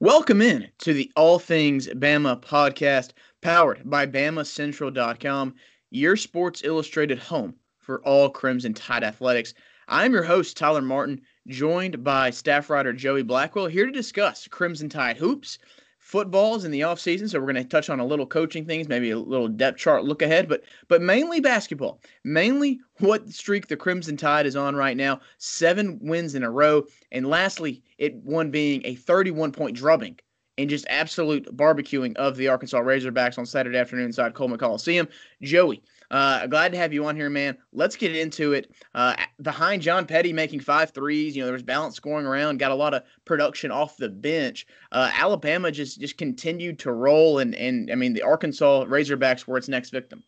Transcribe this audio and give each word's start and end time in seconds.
Welcome 0.00 0.42
in 0.42 0.68
to 0.80 0.92
the 0.92 1.10
All 1.16 1.38
Things 1.38 1.88
Bama 1.88 2.38
podcast, 2.42 3.12
powered 3.40 3.80
by 3.88 4.04
BamaCentral.com, 4.04 5.54
your 5.90 6.16
Sports 6.16 6.60
Illustrated 6.62 7.18
home 7.18 7.54
for 7.78 8.04
all 8.04 8.28
Crimson 8.28 8.74
Tide 8.74 9.02
athletics. 9.02 9.54
I'm 9.88 10.12
your 10.12 10.22
host, 10.22 10.54
Tyler 10.54 10.82
Martin, 10.82 11.22
joined 11.48 12.04
by 12.04 12.28
staff 12.28 12.68
writer 12.68 12.92
Joey 12.92 13.22
Blackwell, 13.22 13.68
here 13.68 13.86
to 13.86 13.90
discuss 13.90 14.46
Crimson 14.46 14.90
Tide 14.90 15.16
hoops, 15.16 15.58
footballs 16.06 16.64
in 16.64 16.70
the 16.70 16.82
offseason. 16.82 17.28
So 17.28 17.40
we're 17.40 17.52
going 17.52 17.56
to 17.56 17.64
touch 17.64 17.90
on 17.90 17.98
a 17.98 18.06
little 18.06 18.28
coaching 18.28 18.64
things, 18.64 18.88
maybe 18.88 19.10
a 19.10 19.18
little 19.18 19.48
depth 19.48 19.78
chart 19.78 20.04
look 20.04 20.22
ahead, 20.22 20.48
but 20.48 20.62
but 20.86 21.02
mainly 21.02 21.40
basketball. 21.40 22.00
Mainly 22.22 22.78
what 23.00 23.28
streak 23.28 23.66
the 23.66 23.76
Crimson 23.76 24.16
Tide 24.16 24.46
is 24.46 24.54
on 24.54 24.76
right 24.76 24.96
now. 24.96 25.20
Seven 25.38 25.98
wins 26.00 26.36
in 26.36 26.44
a 26.44 26.50
row. 26.50 26.84
And 27.10 27.28
lastly, 27.28 27.82
it 27.98 28.14
one 28.22 28.52
being 28.52 28.82
a 28.84 28.94
31 28.94 29.50
point 29.50 29.76
drubbing 29.76 30.16
and 30.58 30.70
just 30.70 30.86
absolute 30.88 31.44
barbecuing 31.56 32.14
of 32.16 32.36
the 32.36 32.46
Arkansas 32.46 32.80
Razorbacks 32.80 33.36
on 33.36 33.44
Saturday 33.44 33.76
afternoon 33.76 34.06
inside 34.06 34.34
Coleman 34.34 34.60
Coliseum. 34.60 35.08
Joey, 35.42 35.82
uh, 36.10 36.46
glad 36.46 36.72
to 36.72 36.78
have 36.78 36.92
you 36.92 37.06
on 37.06 37.16
here, 37.16 37.30
man. 37.30 37.56
Let's 37.72 37.96
get 37.96 38.14
into 38.14 38.52
it. 38.52 38.72
Uh, 38.94 39.14
behind 39.42 39.82
John 39.82 40.06
Petty 40.06 40.32
making 40.32 40.60
five 40.60 40.90
threes, 40.90 41.36
you 41.36 41.42
know, 41.42 41.46
there 41.46 41.52
was 41.52 41.62
balance 41.62 41.96
scoring 41.96 42.26
around, 42.26 42.58
got 42.58 42.70
a 42.70 42.74
lot 42.74 42.94
of 42.94 43.02
production 43.24 43.70
off 43.70 43.96
the 43.96 44.08
bench. 44.08 44.66
Uh, 44.92 45.10
Alabama 45.14 45.70
just 45.70 46.00
just 46.00 46.18
continued 46.18 46.78
to 46.80 46.92
roll, 46.92 47.38
and 47.38 47.54
and 47.54 47.90
I 47.90 47.94
mean 47.94 48.12
the 48.12 48.22
Arkansas 48.22 48.84
Razorbacks 48.84 49.46
were 49.46 49.58
its 49.58 49.68
next 49.68 49.90
victim. 49.90 50.22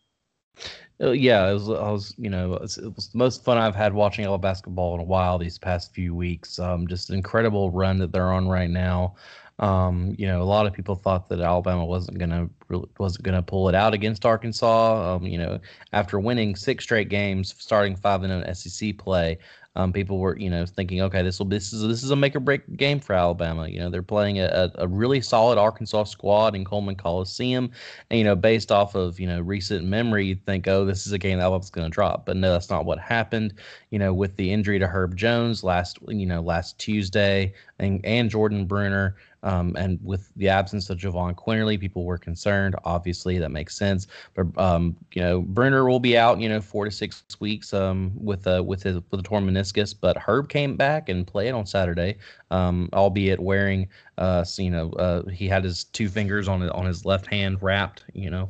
Uh, 1.01 1.11
yeah, 1.11 1.49
it 1.49 1.53
was. 1.53 1.69
I 1.69 1.91
was, 1.91 2.13
you 2.17 2.29
know, 2.29 2.53
it 2.53 2.61
was, 2.61 2.77
it 2.77 2.93
was, 2.93 3.07
the 3.09 3.17
most 3.17 3.43
fun 3.45 3.57
I've 3.57 3.75
had 3.75 3.93
watching 3.93 4.25
Alabama 4.25 4.49
basketball 4.49 4.95
in 4.95 4.99
a 4.99 5.05
while 5.05 5.37
these 5.37 5.57
past 5.57 5.93
few 5.93 6.13
weeks. 6.13 6.59
Um, 6.59 6.87
just 6.87 7.09
an 7.09 7.15
incredible 7.15 7.71
run 7.71 7.99
that 7.99 8.11
they're 8.11 8.33
on 8.33 8.49
right 8.49 8.69
now. 8.69 9.15
Um, 9.59 10.15
you 10.17 10.25
know, 10.25 10.41
a 10.41 10.43
lot 10.43 10.65
of 10.65 10.73
people 10.73 10.95
thought 10.95 11.27
that 11.29 11.41
Alabama 11.41 11.85
wasn't 11.85 12.17
gonna 12.17 12.49
wasn't 12.97 13.23
gonna 13.23 13.41
pull 13.41 13.67
it 13.67 13.75
out 13.75 13.93
against 13.93 14.25
Arkansas. 14.25 15.15
Um, 15.15 15.23
you 15.25 15.37
know, 15.37 15.59
after 15.91 16.19
winning 16.19 16.55
six 16.55 16.85
straight 16.85 17.09
games, 17.09 17.53
starting 17.57 17.95
five 17.95 18.23
in 18.23 18.31
an 18.31 18.55
SEC 18.55 18.97
play, 18.97 19.37
um, 19.75 19.93
people 19.93 20.17
were 20.19 20.37
you 20.37 20.49
know 20.49 20.65
thinking, 20.65 21.01
okay, 21.01 21.21
this 21.21 21.39
will 21.39 21.45
this 21.45 21.73
is 21.73 21.83
this 21.83 22.03
is 22.03 22.11
a 22.11 22.15
make 22.15 22.35
or 22.35 22.39
break 22.39 22.75
game 22.75 22.99
for 22.99 23.13
Alabama. 23.13 23.67
You 23.67 23.79
know, 23.79 23.89
they're 23.89 24.01
playing 24.01 24.39
a, 24.39 24.71
a 24.75 24.87
really 24.87 25.21
solid 25.21 25.57
Arkansas 25.57 26.05
squad 26.05 26.55
in 26.55 26.65
Coleman 26.65 26.95
Coliseum, 26.95 27.71
and 28.09 28.17
you 28.17 28.23
know, 28.23 28.35
based 28.35 28.71
off 28.71 28.95
of 28.95 29.19
you 29.19 29.27
know 29.27 29.39
recent 29.41 29.85
memory, 29.85 30.25
you 30.25 30.35
think, 30.35 30.67
oh, 30.67 30.85
this 30.85 31.05
is 31.05 31.13
a 31.13 31.17
game 31.17 31.37
that 31.37 31.43
Alabama's 31.43 31.69
to 31.69 31.93
drop. 31.93 32.25
But 32.25 32.37
no, 32.37 32.51
that's 32.51 32.69
not 32.69 32.85
what 32.85 32.99
happened. 32.99 33.53
You 33.91 33.99
know, 33.99 34.13
with 34.13 34.35
the 34.37 34.51
injury 34.51 34.79
to 34.79 34.87
Herb 34.87 35.15
Jones 35.15 35.63
last 35.63 35.99
you 36.07 36.25
know 36.25 36.41
last 36.41 36.77
Tuesday, 36.79 37.53
and 37.77 38.03
and 38.05 38.29
Jordan 38.29 38.65
Bruner. 38.65 39.15
Um, 39.43 39.75
and 39.77 39.99
with 40.03 40.31
the 40.35 40.49
absence 40.49 40.89
of 40.89 40.97
Jahvon 40.97 41.35
Quinerly, 41.35 41.79
people 41.79 42.03
were 42.03 42.17
concerned. 42.17 42.75
Obviously, 42.83 43.37
that 43.39 43.51
makes 43.51 43.75
sense. 43.75 44.07
But 44.33 44.47
um, 44.57 44.95
you 45.13 45.21
know, 45.21 45.41
Bruner 45.41 45.87
will 45.87 45.99
be 45.99 46.17
out, 46.17 46.39
you 46.39 46.49
know, 46.49 46.61
four 46.61 46.85
to 46.85 46.91
six 46.91 47.23
weeks 47.39 47.73
um, 47.73 48.11
with 48.15 48.45
uh, 48.47 48.63
with 48.65 48.83
his 48.83 48.99
with 49.11 49.19
a 49.19 49.23
torn 49.23 49.49
meniscus. 49.49 49.95
But 49.99 50.17
Herb 50.17 50.49
came 50.49 50.75
back 50.75 51.09
and 51.09 51.25
played 51.25 51.51
on 51.51 51.65
Saturday, 51.65 52.17
um, 52.51 52.89
albeit 52.93 53.39
wearing, 53.39 53.87
uh, 54.17 54.43
you 54.57 54.71
know, 54.71 54.91
uh, 54.91 55.27
he 55.29 55.47
had 55.47 55.63
his 55.63 55.85
two 55.85 56.09
fingers 56.09 56.47
on 56.47 56.69
on 56.71 56.85
his 56.85 57.05
left 57.05 57.27
hand 57.27 57.61
wrapped, 57.61 58.03
you 58.13 58.29
know, 58.29 58.49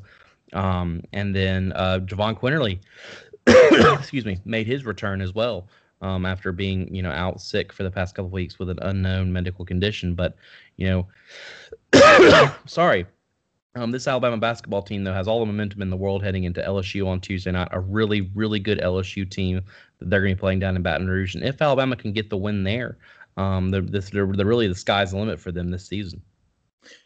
um, 0.54 1.04
and 1.14 1.36
then 1.36 1.72
uh, 1.76 2.00
Jahvon 2.04 2.40
Quinerly, 2.40 2.80
excuse 4.00 4.26
me, 4.26 4.40
made 4.46 4.66
his 4.66 4.86
return 4.86 5.22
as 5.22 5.34
well 5.34 5.68
um, 6.02 6.26
after 6.26 6.52
being 6.52 6.94
you 6.94 7.02
know 7.02 7.12
out 7.12 7.42
sick 7.42 7.74
for 7.74 7.84
the 7.84 7.92
past 7.92 8.16
couple 8.16 8.30
weeks 8.30 8.60
with 8.60 8.70
an 8.70 8.80
unknown 8.82 9.32
medical 9.32 9.66
condition. 9.66 10.16
But 10.16 10.36
you 10.78 10.88
know, 11.94 12.52
sorry. 12.66 13.06
Um, 13.76 13.92
this 13.92 14.08
Alabama 14.08 14.38
basketball 14.38 14.82
team, 14.82 15.04
though, 15.04 15.14
has 15.14 15.28
all 15.28 15.40
the 15.40 15.46
momentum 15.46 15.84
in 15.84 15.92
the 15.92 15.96
world 15.96 16.24
heading 16.24 16.44
into 16.44 16.60
LSU 16.62 17.06
on 17.08 17.22
Tuesday 17.22 17.52
night. 17.52 17.68
A 17.72 17.80
really, 17.80 18.22
really 18.34 18.60
good 18.60 18.80
LSU 18.80 19.30
team 19.30 19.62
that 20.00 20.10
they're 20.10 20.22
going 20.22 20.32
to 20.32 20.36
be 20.36 20.40
playing 20.40 20.60
down 20.60 20.76
in 20.76 20.82
Baton 20.82 21.08
Rouge. 21.08 21.36
And 21.36 21.44
if 21.44 21.62
Alabama 21.62 21.96
can 21.96 22.12
get 22.12 22.32
the 22.32 22.36
win 22.36 22.64
there, 22.64 22.98
um, 23.38 23.70
they're, 23.70 23.82
they're, 23.82 24.02
they're 24.26 24.46
really 24.46 24.68
the 24.68 24.76
sky's 24.76 25.12
the 25.12 25.18
limit 25.18 25.40
for 25.40 25.52
them 25.52 25.70
this 25.70 25.86
season. 25.86 26.22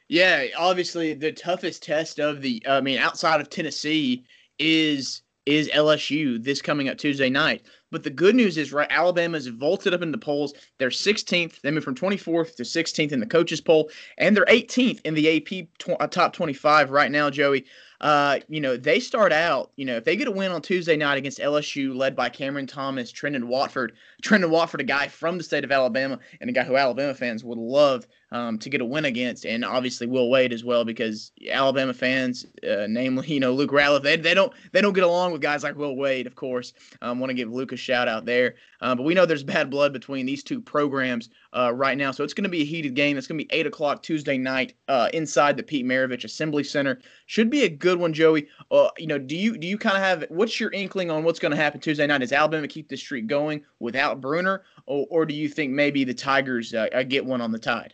Yeah, 0.08 0.46
obviously 0.58 1.14
the 1.14 1.32
toughest 1.32 1.84
test 1.84 2.20
of 2.20 2.42
the, 2.42 2.64
I 2.68 2.82
mean, 2.82 2.98
outside 2.98 3.42
of 3.42 3.50
Tennessee 3.50 4.24
is 4.58 5.22
is 5.46 5.70
LSU 5.70 6.44
this 6.44 6.62
coming 6.62 6.90
up 6.90 6.98
Tuesday 6.98 7.30
night. 7.30 7.64
But 7.92 8.04
the 8.04 8.10
good 8.10 8.36
news 8.36 8.58
is, 8.58 8.74
right, 8.74 8.88
Alabama's 8.90 9.48
vaulted 9.48 9.94
up 9.94 10.02
in 10.02 10.12
the 10.12 10.18
polls. 10.18 10.54
They're 10.80 10.90
16th. 10.90 11.62
They 11.62 11.70
moved 11.70 11.84
from 11.84 11.94
24th 11.94 12.56
to 12.56 12.64
16th 12.64 13.12
in 13.12 13.20
the 13.20 13.26
coaches 13.28 13.62
poll, 13.62 13.92
and 14.18 14.36
they're 14.36 14.46
18th 14.46 15.02
in 15.04 15.14
the 15.14 15.38
AP 15.38 15.68
tw- 15.78 16.02
uh, 16.02 16.08
top 16.08 16.34
25 16.34 16.90
right 16.90 17.12
now, 17.12 17.30
Joey. 17.30 17.66
Uh, 18.02 18.40
you 18.50 18.60
know, 18.60 18.76
they 18.76 19.00
start 19.00 19.32
out, 19.32 19.72
you 19.78 19.86
know, 19.86 19.96
if 19.96 20.04
they 20.04 20.18
get 20.18 20.28
a 20.28 20.32
win 20.32 20.52
on 20.52 20.62
Tuesday 20.62 20.98
night 20.98 21.18
against 21.18 21.40
LSU, 21.40 21.96
led 21.96 22.16
by 22.16 22.28
Cameron 22.28 22.68
Thomas, 22.68 23.14
Trendon 23.14 23.46
Watford, 23.46 23.94
Trendon 24.22 24.50
Watford, 24.50 24.82
a 24.82 24.86
guy 24.86 25.08
from 25.08 25.38
the 25.38 25.44
state 25.44 25.64
of 25.64 25.72
Alabama, 25.72 26.20
and 26.42 26.50
a 26.50 26.54
guy 26.54 26.64
who 26.64 26.76
Alabama 26.76 27.14
fans 27.14 27.44
would 27.46 27.58
love 27.58 28.08
um, 28.34 28.58
to 28.58 28.70
get 28.70 28.82
a 28.82 28.86
win 28.86 29.06
against, 29.06 29.46
and 29.46 29.64
obviously 29.64 30.08
Will 30.08 30.30
Wade 30.30 30.52
as 30.52 30.64
well, 30.64 30.84
because 30.84 31.32
Alabama 31.50 31.94
fans, 31.94 32.46
uh, 32.68 32.88
namely 32.90 33.28
you 33.34 33.40
know 33.40 33.54
Luke 33.54 33.72
Ratliff, 33.72 34.02
they, 34.02 34.18
they 34.18 34.34
don't 34.34 34.52
they 34.72 34.82
don't 34.82 34.94
get 34.94 35.04
along 35.04 35.32
with 35.32 35.42
guys 35.42 35.64
like 35.64 35.78
Will 35.78 35.96
Wade. 35.96 36.26
Of 36.26 36.36
course, 36.36 36.74
um, 37.02 37.20
want 37.20 37.30
to 37.30 37.36
give 37.36 37.54
Luke 37.54 37.72
a 37.72 37.78
shout 37.78 38.08
out 38.08 38.26
there, 38.26 38.56
um, 38.82 38.98
but 38.98 39.04
we 39.04 39.14
know 39.14 39.28
there's 39.28 39.44
bad 39.44 39.70
blood 39.70 39.94
between 39.94 40.26
these 40.26 40.44
two 40.44 40.60
programs 40.60 41.30
uh, 41.56 41.72
right 41.74 41.96
now, 41.96 42.10
so 42.10 42.24
it's 42.24 42.34
going 42.34 42.44
to 42.44 42.50
be 42.50 42.64
a 42.64 42.66
heated 42.66 42.96
game. 42.96 43.18
It's 43.18 43.28
going 43.28 43.38
to 43.38 43.46
be 43.46 43.54
eight 43.56 43.68
o'clock 43.68 44.02
Tuesday 44.02 44.38
night 44.38 44.74
uh, 44.88 45.10
inside 45.14 45.56
the 45.56 45.64
Pete 45.64 45.86
Maravich 45.86 46.24
Assembly 46.24 46.64
Center. 46.64 47.00
Should 47.28 47.52
be 47.52 47.64
a 47.64 47.70
good 47.70 48.00
one, 48.00 48.14
Joey. 48.14 48.48
Uh, 48.72 48.90
you 48.98 49.06
know, 49.06 49.20
do 49.20 49.38
you 49.38 49.60
do 49.60 49.68
you 49.68 49.78
kind 49.78 49.96
of 49.96 50.02
have 50.02 50.26
what's 50.30 50.60
your 50.60 50.72
inkling 50.72 51.12
on 51.12 51.24
what's 51.24 51.40
going 51.40 51.52
to 51.52 51.58
happen 51.58 51.80
Tuesday 51.80 52.08
night? 52.08 52.18
Does 52.18 52.32
Alabama 52.32 52.68
keep 52.68 52.90
this 52.90 53.00
streak 53.00 53.28
going 53.28 53.64
without 53.80 54.22
Bruner, 54.22 54.64
or, 54.88 55.06
or 55.12 55.26
do 55.28 55.36
you 55.36 55.48
think 55.48 55.72
maybe 55.72 56.04
the 56.04 56.16
Tigers 56.16 56.74
uh, 56.74 56.88
get 57.08 57.24
one 57.24 57.40
on 57.40 57.52
the 57.52 57.60
Tide? 57.60 57.94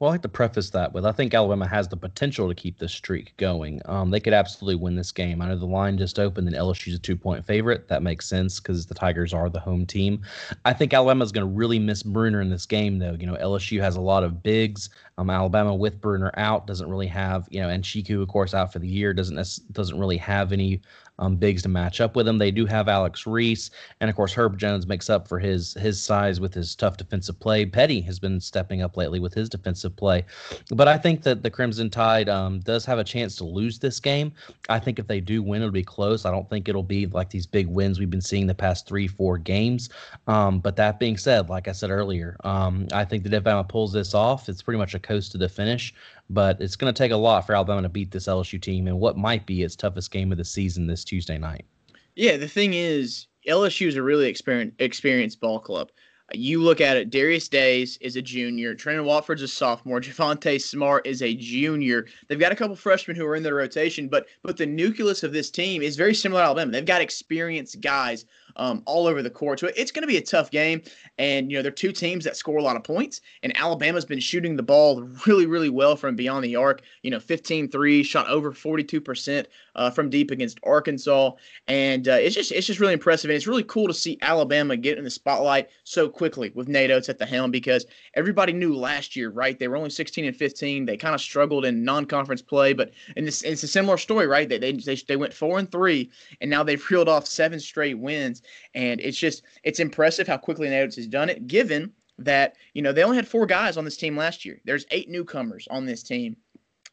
Well, 0.00 0.08
I 0.08 0.14
like 0.14 0.22
to 0.22 0.30
preface 0.30 0.70
that 0.70 0.94
with 0.94 1.04
I 1.04 1.12
think 1.12 1.34
Alabama 1.34 1.68
has 1.68 1.86
the 1.86 1.96
potential 1.96 2.48
to 2.48 2.54
keep 2.54 2.78
this 2.78 2.90
streak 2.90 3.36
going. 3.36 3.82
Um, 3.84 4.10
they 4.10 4.18
could 4.18 4.32
absolutely 4.32 4.76
win 4.76 4.96
this 4.96 5.12
game. 5.12 5.42
I 5.42 5.48
know 5.48 5.56
the 5.56 5.66
line 5.66 5.98
just 5.98 6.18
opened 6.18 6.48
and 6.48 6.56
LSU's 6.56 6.94
a 6.94 6.98
two 6.98 7.18
point 7.18 7.44
favorite. 7.44 7.86
That 7.88 8.02
makes 8.02 8.26
sense 8.26 8.60
because 8.60 8.86
the 8.86 8.94
Tigers 8.94 9.34
are 9.34 9.50
the 9.50 9.60
home 9.60 9.84
team. 9.84 10.22
I 10.64 10.72
think 10.72 10.94
Alabama's 10.94 11.32
going 11.32 11.46
to 11.46 11.54
really 11.54 11.78
miss 11.78 12.02
Bruner 12.02 12.40
in 12.40 12.48
this 12.48 12.64
game, 12.64 12.98
though. 12.98 13.14
You 13.20 13.26
know, 13.26 13.36
LSU 13.36 13.78
has 13.82 13.96
a 13.96 14.00
lot 14.00 14.24
of 14.24 14.42
bigs. 14.42 14.88
Um, 15.18 15.28
Alabama 15.28 15.74
with 15.74 16.00
Bruner 16.00 16.32
out 16.38 16.66
doesn't 16.66 16.88
really 16.88 17.08
have, 17.08 17.46
you 17.50 17.60
know, 17.60 17.68
and 17.68 17.84
Tchikou, 17.84 18.22
of 18.22 18.28
course, 18.28 18.54
out 18.54 18.72
for 18.72 18.78
the 18.78 18.88
year 18.88 19.12
doesn't 19.12 19.36
doesn't 19.72 19.98
really 19.98 20.16
have 20.16 20.52
any 20.52 20.80
um, 21.20 21.36
bigs 21.36 21.62
to 21.62 21.68
match 21.68 22.00
up 22.00 22.16
with 22.16 22.26
him. 22.26 22.38
They 22.38 22.50
do 22.50 22.66
have 22.66 22.88
Alex 22.88 23.26
Reese, 23.26 23.70
and 24.00 24.10
of 24.10 24.16
course 24.16 24.32
Herb 24.32 24.58
Jones 24.58 24.86
makes 24.86 25.08
up 25.08 25.28
for 25.28 25.38
his 25.38 25.74
his 25.74 26.02
size 26.02 26.40
with 26.40 26.52
his 26.52 26.74
tough 26.74 26.96
defensive 26.96 27.38
play. 27.38 27.64
Petty 27.64 28.00
has 28.00 28.18
been 28.18 28.40
stepping 28.40 28.82
up 28.82 28.96
lately 28.96 29.20
with 29.20 29.34
his 29.34 29.48
defensive 29.48 29.94
play, 29.94 30.24
but 30.70 30.88
I 30.88 30.98
think 30.98 31.22
that 31.22 31.42
the 31.42 31.50
Crimson 31.50 31.90
Tide 31.90 32.28
um, 32.28 32.60
does 32.60 32.84
have 32.86 32.98
a 32.98 33.04
chance 33.04 33.36
to 33.36 33.44
lose 33.44 33.78
this 33.78 34.00
game. 34.00 34.32
I 34.68 34.78
think 34.78 34.98
if 34.98 35.06
they 35.06 35.20
do 35.20 35.42
win, 35.42 35.62
it'll 35.62 35.72
be 35.72 35.82
close. 35.82 36.24
I 36.24 36.30
don't 36.30 36.48
think 36.48 36.68
it'll 36.68 36.82
be 36.82 37.06
like 37.06 37.30
these 37.30 37.46
big 37.46 37.66
wins 37.66 37.98
we've 37.98 38.10
been 38.10 38.20
seeing 38.20 38.46
the 38.46 38.54
past 38.54 38.86
three 38.86 39.06
four 39.06 39.38
games. 39.38 39.90
Um, 40.26 40.58
but 40.60 40.76
that 40.76 40.98
being 40.98 41.16
said, 41.16 41.48
like 41.48 41.68
I 41.68 41.72
said 41.72 41.90
earlier, 41.90 42.36
um, 42.44 42.88
I 42.92 43.04
think 43.04 43.22
that 43.24 43.32
if 43.34 43.68
pulls 43.68 43.92
this 43.92 44.14
off, 44.14 44.48
it's 44.48 44.62
pretty 44.62 44.78
much 44.78 44.94
a 44.94 44.98
coast 44.98 45.32
to 45.32 45.38
the 45.38 45.48
finish 45.48 45.94
but 46.30 46.60
it's 46.60 46.76
going 46.76 46.92
to 46.92 46.96
take 46.96 47.10
a 47.10 47.16
lot 47.16 47.44
for 47.44 47.54
Alabama 47.54 47.82
to 47.82 47.88
beat 47.88 48.12
this 48.12 48.26
LSU 48.26 48.60
team 48.62 48.86
in 48.86 48.98
what 48.98 49.18
might 49.18 49.46
be 49.46 49.62
its 49.62 49.76
toughest 49.76 50.12
game 50.12 50.30
of 50.30 50.38
the 50.38 50.44
season 50.44 50.86
this 50.86 51.04
Tuesday 51.04 51.36
night. 51.36 51.66
Yeah, 52.14 52.36
the 52.36 52.48
thing 52.48 52.74
is, 52.74 53.26
LSU 53.48 53.88
is 53.88 53.96
a 53.96 54.02
really 54.02 54.28
experienced, 54.28 54.76
experienced 54.78 55.40
ball 55.40 55.58
club. 55.58 55.90
You 56.32 56.62
look 56.62 56.80
at 56.80 56.96
it, 56.96 57.10
Darius 57.10 57.48
Days 57.48 57.98
is 58.00 58.14
a 58.14 58.22
junior, 58.22 58.76
Trendon 58.76 59.04
Watford's 59.04 59.42
a 59.42 59.48
sophomore, 59.48 60.00
Javonte 60.00 60.62
Smart 60.62 61.04
is 61.04 61.22
a 61.22 61.34
junior. 61.34 62.06
They've 62.28 62.38
got 62.38 62.52
a 62.52 62.56
couple 62.56 62.76
freshmen 62.76 63.16
who 63.16 63.26
are 63.26 63.34
in 63.34 63.42
their 63.42 63.56
rotation, 63.56 64.06
but 64.06 64.26
but 64.44 64.56
the 64.56 64.66
nucleus 64.66 65.24
of 65.24 65.32
this 65.32 65.50
team 65.50 65.82
is 65.82 65.96
very 65.96 66.14
similar 66.14 66.42
to 66.42 66.46
Alabama. 66.46 66.70
They've 66.70 66.84
got 66.84 67.00
experienced 67.00 67.80
guys 67.80 68.26
um, 68.56 68.82
all 68.86 69.06
over 69.06 69.22
the 69.22 69.30
court. 69.30 69.60
So 69.60 69.70
it's 69.76 69.90
going 69.90 70.02
to 70.02 70.08
be 70.08 70.16
a 70.16 70.22
tough 70.22 70.50
game. 70.50 70.82
And, 71.18 71.50
you 71.50 71.58
know, 71.58 71.62
they're 71.62 71.70
two 71.70 71.92
teams 71.92 72.24
that 72.24 72.36
score 72.36 72.58
a 72.58 72.62
lot 72.62 72.76
of 72.76 72.84
points. 72.84 73.20
And 73.42 73.56
Alabama's 73.56 74.04
been 74.04 74.20
shooting 74.20 74.56
the 74.56 74.62
ball 74.62 75.02
really, 75.26 75.46
really 75.46 75.70
well 75.70 75.96
from 75.96 76.16
beyond 76.16 76.44
the 76.44 76.56
arc. 76.56 76.82
You 77.02 77.10
know, 77.10 77.20
15 77.20 77.68
threes, 77.68 78.06
shot 78.06 78.28
over 78.28 78.52
42% 78.52 79.46
uh, 79.76 79.90
from 79.90 80.10
deep 80.10 80.30
against 80.30 80.60
Arkansas. 80.62 81.32
And 81.68 82.08
uh, 82.08 82.12
it's 82.12 82.34
just 82.34 82.52
it's 82.52 82.66
just 82.66 82.80
really 82.80 82.92
impressive. 82.92 83.30
And 83.30 83.36
it's 83.36 83.46
really 83.46 83.64
cool 83.64 83.86
to 83.86 83.94
see 83.94 84.18
Alabama 84.22 84.76
get 84.76 84.98
in 84.98 85.04
the 85.04 85.10
spotlight 85.10 85.68
so 85.84 86.08
quickly 86.08 86.50
with 86.54 86.68
Nate 86.68 86.90
Oats 86.90 87.08
at 87.08 87.18
the 87.18 87.26
helm 87.26 87.50
because 87.50 87.86
everybody 88.14 88.52
knew 88.52 88.74
last 88.74 89.16
year, 89.16 89.30
right? 89.30 89.58
They 89.58 89.68
were 89.68 89.76
only 89.76 89.90
16 89.90 90.24
and 90.24 90.36
15. 90.36 90.84
They 90.84 90.96
kind 90.96 91.14
of 91.14 91.20
struggled 91.20 91.64
in 91.64 91.84
non-conference 91.84 92.42
play, 92.42 92.72
but 92.72 92.92
and 93.16 93.26
this, 93.26 93.42
it's 93.42 93.62
a 93.62 93.68
similar 93.68 93.96
story, 93.96 94.26
right? 94.26 94.48
They, 94.48 94.58
they, 94.58 94.72
they, 94.72 94.96
they 94.96 95.16
went 95.16 95.32
four 95.32 95.58
and 95.58 95.70
three, 95.70 96.10
and 96.40 96.50
now 96.50 96.62
they've 96.62 96.90
reeled 96.90 97.08
off 97.08 97.26
seven 97.26 97.60
straight 97.60 97.98
wins. 97.98 98.39
And 98.74 99.00
it's 99.00 99.18
just 99.18 99.42
it's 99.62 99.80
impressive 99.80 100.26
how 100.26 100.36
quickly 100.36 100.68
Nate 100.68 100.84
Oats 100.84 100.96
has 100.96 101.06
done 101.06 101.28
it, 101.28 101.46
given 101.46 101.92
that 102.18 102.56
you 102.74 102.82
know 102.82 102.92
they 102.92 103.02
only 103.02 103.16
had 103.16 103.28
four 103.28 103.46
guys 103.46 103.76
on 103.76 103.84
this 103.84 103.96
team 103.96 104.16
last 104.16 104.44
year. 104.44 104.60
There's 104.64 104.86
eight 104.90 105.08
newcomers 105.08 105.66
on 105.70 105.86
this 105.86 106.02
team, 106.02 106.36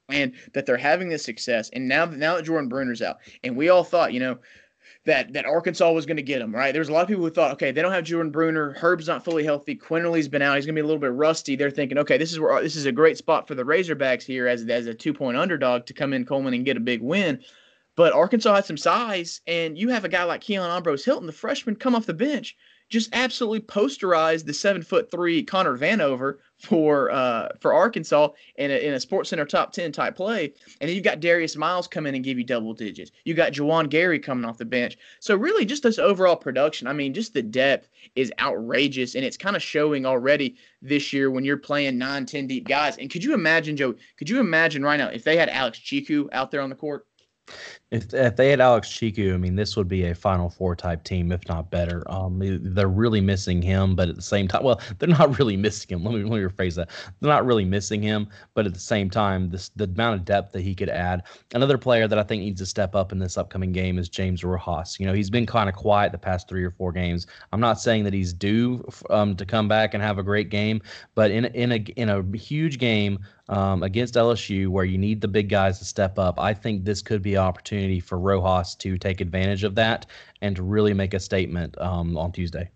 and 0.09 0.33
that 0.53 0.65
they're 0.65 0.77
having 0.77 1.09
this 1.09 1.23
success. 1.23 1.69
And 1.73 1.88
now 1.88 2.05
now 2.05 2.35
that 2.35 2.45
Jordan 2.45 2.69
Bruner's 2.69 3.01
out, 3.01 3.17
and 3.44 3.55
we 3.55 3.69
all 3.69 3.83
thought, 3.83 4.13
you 4.13 4.19
know, 4.19 4.39
that 5.05 5.33
that 5.33 5.45
Arkansas 5.45 5.91
was 5.91 6.05
going 6.05 6.17
to 6.17 6.23
get 6.23 6.41
him, 6.41 6.53
right? 6.53 6.73
There's 6.73 6.89
a 6.89 6.94
lot 6.94 7.01
of 7.01 7.07
people 7.07 7.23
who 7.23 7.29
thought, 7.29 7.51
okay, 7.53 7.71
they 7.71 7.81
don't 7.81 7.91
have 7.91 8.03
Jordan 8.03 8.31
Bruner, 8.31 8.73
Herb's 8.73 9.07
not 9.07 9.23
fully 9.23 9.43
healthy, 9.43 9.75
Quinerly's 9.75 10.27
been 10.27 10.41
out, 10.41 10.55
he's 10.55 10.65
going 10.65 10.75
to 10.75 10.81
be 10.81 10.83
a 10.83 10.88
little 10.88 11.00
bit 11.00 11.13
rusty. 11.13 11.55
They're 11.55 11.71
thinking, 11.71 11.97
okay, 11.97 12.17
this 12.17 12.31
is 12.31 12.39
where 12.39 12.61
this 12.61 12.75
is 12.75 12.85
a 12.85 12.91
great 12.91 13.17
spot 13.17 13.47
for 13.47 13.55
the 13.55 13.63
Razorbacks 13.63 14.23
here 14.23 14.47
as 14.47 14.65
as 14.67 14.85
a 14.85 14.93
two 14.93 15.13
point 15.13 15.38
underdog 15.38 15.85
to 15.88 15.93
come 15.93 16.13
in 16.13 16.25
Coleman 16.25 16.53
and 16.53 16.65
get 16.65 16.77
a 16.77 16.81
big 16.81 17.01
win. 17.01 17.41
But 17.97 18.13
Arkansas 18.13 18.55
had 18.55 18.65
some 18.65 18.77
size, 18.77 19.41
and 19.45 19.77
you 19.77 19.89
have 19.89 20.05
a 20.05 20.09
guy 20.09 20.23
like 20.23 20.39
Keon 20.39 20.69
Ambrose 20.69 21.03
Hylton, 21.03 21.27
the 21.27 21.33
freshman, 21.33 21.75
come 21.75 21.95
off 21.95 22.05
the 22.05 22.13
bench 22.13 22.55
just 22.89 23.09
absolutely 23.13 23.59
posterized 23.59 24.45
the 24.45 24.53
seven 24.53 24.81
foot 24.81 25.11
three 25.11 25.44
Connor 25.44 25.77
Vanover 25.77 26.35
for 26.57 27.11
uh, 27.11 27.49
for 27.59 27.73
Arkansas 27.73 28.29
in 28.55 28.71
a, 28.71 28.75
in 28.75 28.94
a 28.94 28.99
Sports 28.99 29.29
Center 29.29 29.45
top 29.45 29.73
ten 29.73 29.91
type 29.91 30.15
play, 30.15 30.45
and 30.79 30.88
then 30.88 30.95
you've 30.95 31.03
got 31.03 31.19
Darius 31.19 31.55
Miles 31.55 31.88
come 31.88 32.05
in 32.05 32.15
and 32.15 32.23
give 32.23 32.38
you 32.38 32.44
double 32.44 32.73
digits. 32.73 33.11
You 33.25 33.33
got 33.33 33.51
Juwan 33.51 33.89
Gary 33.89 34.19
coming 34.19 34.45
off 34.45 34.57
the 34.57 34.65
bench. 34.65 34.97
So 35.19 35.35
really, 35.35 35.65
just 35.65 35.83
this 35.83 36.00
overall 36.00 36.35
production. 36.35 36.88
I 36.88 36.93
mean, 36.93 37.13
just 37.13 37.33
the 37.33 37.41
depth 37.41 37.89
is 38.15 38.31
outrageous, 38.39 39.15
and 39.15 39.25
it's 39.25 39.38
kind 39.38 39.55
of 39.55 39.61
showing 39.61 40.05
already 40.05 40.55
this 40.81 41.11
year 41.11 41.29
when 41.29 41.43
you're 41.43 41.57
playing 41.57 41.97
nine, 41.97 42.25
10 42.25 42.47
deep 42.47 42.67
guys. 42.67 42.97
And 42.97 43.09
could 43.09 43.23
you 43.23 43.33
imagine, 43.33 43.75
Joe? 43.75 43.95
Could 44.17 44.29
you 44.29 44.39
imagine 44.39 44.83
right 44.83 44.97
now 44.97 45.09
if 45.09 45.23
they 45.23 45.35
had 45.35 45.50
Alex 45.50 45.79
Tchikou 45.79 46.29
out 46.31 46.51
there 46.51 46.61
on 46.61 46.69
the 46.69 46.75
court? 46.75 47.06
If, 47.89 48.13
if 48.13 48.35
they 48.35 48.49
had 48.49 48.59
Alex 48.59 48.89
Tchikou, 48.89 49.33
I 49.33 49.38
mean, 49.38 49.55
this 49.55 49.77
would 49.77 49.88
be 49.88 50.05
a 50.05 50.15
Final 50.15 50.49
Four 50.49 50.75
type 50.75 51.05
team, 51.05 51.31
if 51.31 51.47
not 51.47 51.71
better. 51.71 52.03
Um, 52.11 52.41
they're 52.61 52.89
really 52.89 53.21
missing 53.21 53.61
him, 53.61 53.95
but 53.95 54.09
at 54.09 54.15
the 54.15 54.21
same 54.21 54.47
time, 54.47 54.63
well, 54.63 54.81
they're 54.99 55.07
not 55.07 55.39
really 55.39 55.55
missing 55.55 55.95
him. 55.95 56.03
Let 56.03 56.13
me 56.13 56.23
let 56.23 56.38
me 56.38 56.45
rephrase 56.45 56.75
that. 56.75 56.89
They're 57.19 57.31
not 57.31 57.45
really 57.45 57.63
missing 57.63 58.01
him, 58.01 58.27
but 58.55 58.65
at 58.65 58.73
the 58.73 58.79
same 58.79 59.09
time, 59.09 59.49
this 59.49 59.69
the 59.77 59.85
amount 59.85 60.19
of 60.19 60.25
depth 60.25 60.51
that 60.51 60.61
he 60.61 60.75
could 60.75 60.89
add. 60.89 61.23
Another 61.53 61.77
player 61.77 62.09
that 62.09 62.19
I 62.19 62.23
think 62.23 62.41
needs 62.41 62.59
to 62.59 62.65
step 62.65 62.94
up 62.94 63.13
in 63.13 63.19
this 63.19 63.38
upcoming 63.38 63.71
game 63.71 63.97
is 63.97 64.09
James 64.09 64.43
Rojas. 64.43 65.00
You 65.00 65.05
know, 65.05 65.13
he's 65.13 65.29
been 65.29 65.45
kind 65.45 65.69
of 65.69 65.75
quiet 65.75 66.11
the 66.11 66.17
past 66.17 66.50
three 66.50 66.65
or 66.65 66.71
four 66.71 66.91
games. 66.91 67.25
I'm 67.53 67.61
not 67.61 67.79
saying 67.79 68.03
that 68.03 68.13
he's 68.13 68.33
due 68.33 68.85
um, 69.09 69.35
to 69.38 69.45
come 69.45 69.69
back 69.69 69.93
and 69.93 70.03
have 70.03 70.17
a 70.17 70.23
great 70.23 70.50
game, 70.50 70.81
but 71.15 71.31
in 71.31 71.45
in 71.45 71.71
a 71.71 71.77
in 71.95 72.09
a 72.09 72.21
huge 72.38 72.79
game 72.79 73.19
um, 73.49 73.83
against 73.83 74.15
LSU 74.15 74.67
where 74.67 74.85
you 74.85 74.97
need 74.97 75.21
the 75.21 75.27
big 75.27 75.49
guys 75.49 75.79
to 75.79 75.85
step 75.85 76.19
up, 76.19 76.39
I 76.39 76.53
think 76.53 76.83
this 76.83 77.01
could 77.01 77.21
be 77.21 77.35
an 77.35 77.41
opportunity 77.41 77.99
for 77.99 78.19
Rojas 78.19 78.75
to 78.75 78.97
take 78.97 79.21
advantage 79.21 79.63
of 79.63 79.75
that 79.75 80.05
and 80.41 80.55
to 80.55 80.63
really 80.63 80.94
make 80.94 81.13
a 81.13 81.19
statement 81.19 81.79
um, 81.79 82.17
on 82.17 82.31
Tuesday. 82.31 82.69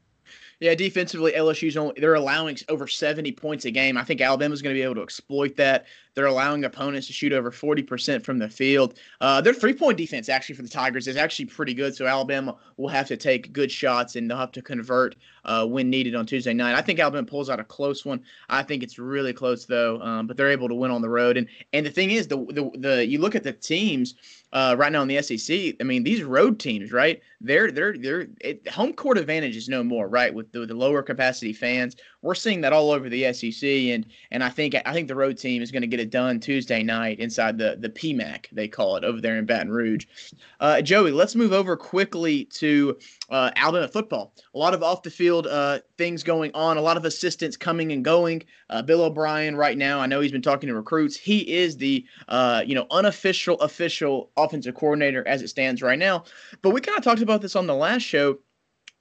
Yeah, 0.62 0.76
defensively, 0.76 1.32
LSU's 1.32 1.76
only 1.76 1.96
they're 1.98 2.14
allowing 2.14 2.56
over 2.70 2.88
70 2.88 3.32
points 3.32 3.66
a 3.66 3.72
game. 3.72 3.98
I 3.98 4.04
think 4.04 4.22
Alabama's 4.22 4.62
going 4.62 4.76
to 4.76 4.80
be 4.80 4.84
able 4.84 4.96
to 4.96 5.02
exploit 5.02 5.56
that. 5.56 5.88
They're 6.14 6.26
allowing 6.26 6.66
opponents 6.66 7.08
to 7.08 7.14
shoot 7.14 7.32
over 7.32 7.52
40% 7.52 8.24
from 8.24 8.38
the 8.38 8.50
field. 8.50 9.00
Uh, 9.22 9.40
their 9.42 9.54
three 9.54 9.74
point 9.74 9.98
defense, 9.98 10.30
actually, 10.30 10.56
for 10.56 10.62
the 10.62 10.70
Tigers 10.70 11.08
is 11.08 11.16
actually 11.16 11.46
pretty 11.46 11.74
good. 11.74 11.96
So 11.96 12.06
Alabama 12.06 12.58
will 12.78 12.90
have 12.90 13.08
to 13.08 13.18
take 13.18 13.54
good 13.54 13.72
shots 13.72 14.16
and 14.16 14.30
they'll 14.30 14.38
have 14.38 14.52
to 14.54 14.62
convert 14.62 15.16
uh, 15.46 15.66
when 15.66 15.90
needed 15.90 16.16
on 16.16 16.26
Tuesday 16.26 16.54
night. 16.54 16.76
I 16.76 16.82
think 16.82 17.00
Alabama 17.00 17.26
pulls 17.26 17.50
out 17.50 17.60
a 17.60 17.64
close 17.64 18.06
one. 18.06 18.22
I 18.50 18.64
think 18.64 18.84
it's 18.84 19.00
really 19.00 19.34
close, 19.34 19.66
though, 19.66 20.02
um, 20.02 20.28
but 20.28 20.38
they're 20.38 20.52
able 20.52 20.68
to 20.68 20.76
win 20.76 20.92
on 20.92 21.02
the 21.02 21.10
road. 21.10 21.38
And 21.38 21.48
and 21.74 21.86
the 21.86 21.92
thing 21.92 22.12
is, 22.12 22.28
the, 22.28 22.38
the, 22.38 22.70
the 22.78 23.06
you 23.08 23.20
look 23.20 23.36
at 23.36 23.44
the 23.44 23.54
teams 23.54 24.16
uh, 24.54 24.76
right 24.78 24.92
now 24.92 25.02
in 25.02 25.08
the 25.08 25.22
SEC. 25.22 25.76
I 25.80 25.84
mean, 25.84 26.04
these 26.04 26.24
road 26.24 26.60
teams, 26.60 26.92
right? 26.92 27.22
They're 27.40 27.72
they're 27.72 27.98
they're 27.98 28.28
it, 28.42 28.68
home 28.68 28.94
court 28.94 29.18
advantage 29.18 29.56
is 29.56 29.70
no 29.70 29.84
more, 29.84 30.08
right? 30.08 30.34
With 30.34 30.52
the, 30.52 30.66
the 30.66 30.74
lower 30.74 31.02
capacity 31.02 31.54
fans, 31.54 31.96
we're 32.22 32.36
seeing 32.36 32.62
that 32.62 32.74
all 32.74 32.92
over 32.92 33.10
the 33.10 33.34
SEC, 33.34 33.64
and 33.64 34.06
and 34.32 34.44
I 34.44 34.50
think 34.50 34.76
I 34.86 34.94
think 34.94 35.08
the 35.08 35.16
road 35.16 35.38
team 35.38 35.62
is 35.62 35.72
going 35.72 35.82
to 35.82 35.88
get 35.88 36.00
it 36.00 36.10
done 36.10 36.40
Tuesday 36.40 36.84
night 36.84 37.20
inside 37.20 37.58
the 37.58 37.78
the 37.80 37.90
PMAC 37.90 38.48
they 38.52 38.68
call 38.68 38.96
it 38.96 39.04
over 39.04 39.20
there 39.20 39.38
in 39.38 39.46
Baton 39.46 39.72
Rouge. 39.72 40.06
Uh, 40.60 40.82
Joey, 40.82 41.12
let's 41.12 41.36
move 41.36 41.54
over 41.54 41.76
quickly 41.76 42.46
to 42.46 42.98
uh, 43.30 43.52
Alabama 43.56 43.88
football. 43.88 44.34
A 44.54 44.58
lot 44.58 44.74
of 44.74 44.84
off 44.84 45.04
the 45.04 45.10
field 45.10 45.48
uh, 45.48 45.80
things 45.98 46.24
going 46.24 46.52
on. 46.54 46.78
A 46.78 46.82
lot 46.82 46.98
of 46.98 47.06
assistants 47.06 47.58
coming 47.58 47.92
and 47.92 48.06
going. 48.06 48.44
Uh, 48.70 48.82
Bill 48.82 49.04
O'Brien 49.04 49.56
right 49.56 49.78
now, 49.78 50.00
I 50.00 50.06
know 50.06 50.22
he's 50.22 50.32
been 50.32 50.42
talking 50.42 50.68
to 50.68 50.76
recruits. 50.76 51.18
He 51.18 51.40
is 51.52 51.78
the 51.78 52.06
uh, 52.28 52.64
you 52.66 52.76
know 52.76 52.86
unofficial 52.92 53.60
official 53.62 54.30
offensive 54.38 54.76
coordinator 54.76 55.28
as 55.28 55.42
it 55.42 55.48
stands 55.48 55.82
right 55.82 56.00
now. 56.00 56.24
But 56.62 56.70
we 56.70 56.82
kind 56.82 56.98
of 56.98 57.04
talked 57.04 57.22
about 57.22 57.42
this 57.42 57.56
on 57.56 57.68
the 57.68 57.76
last 57.76 58.04
show 58.04 58.38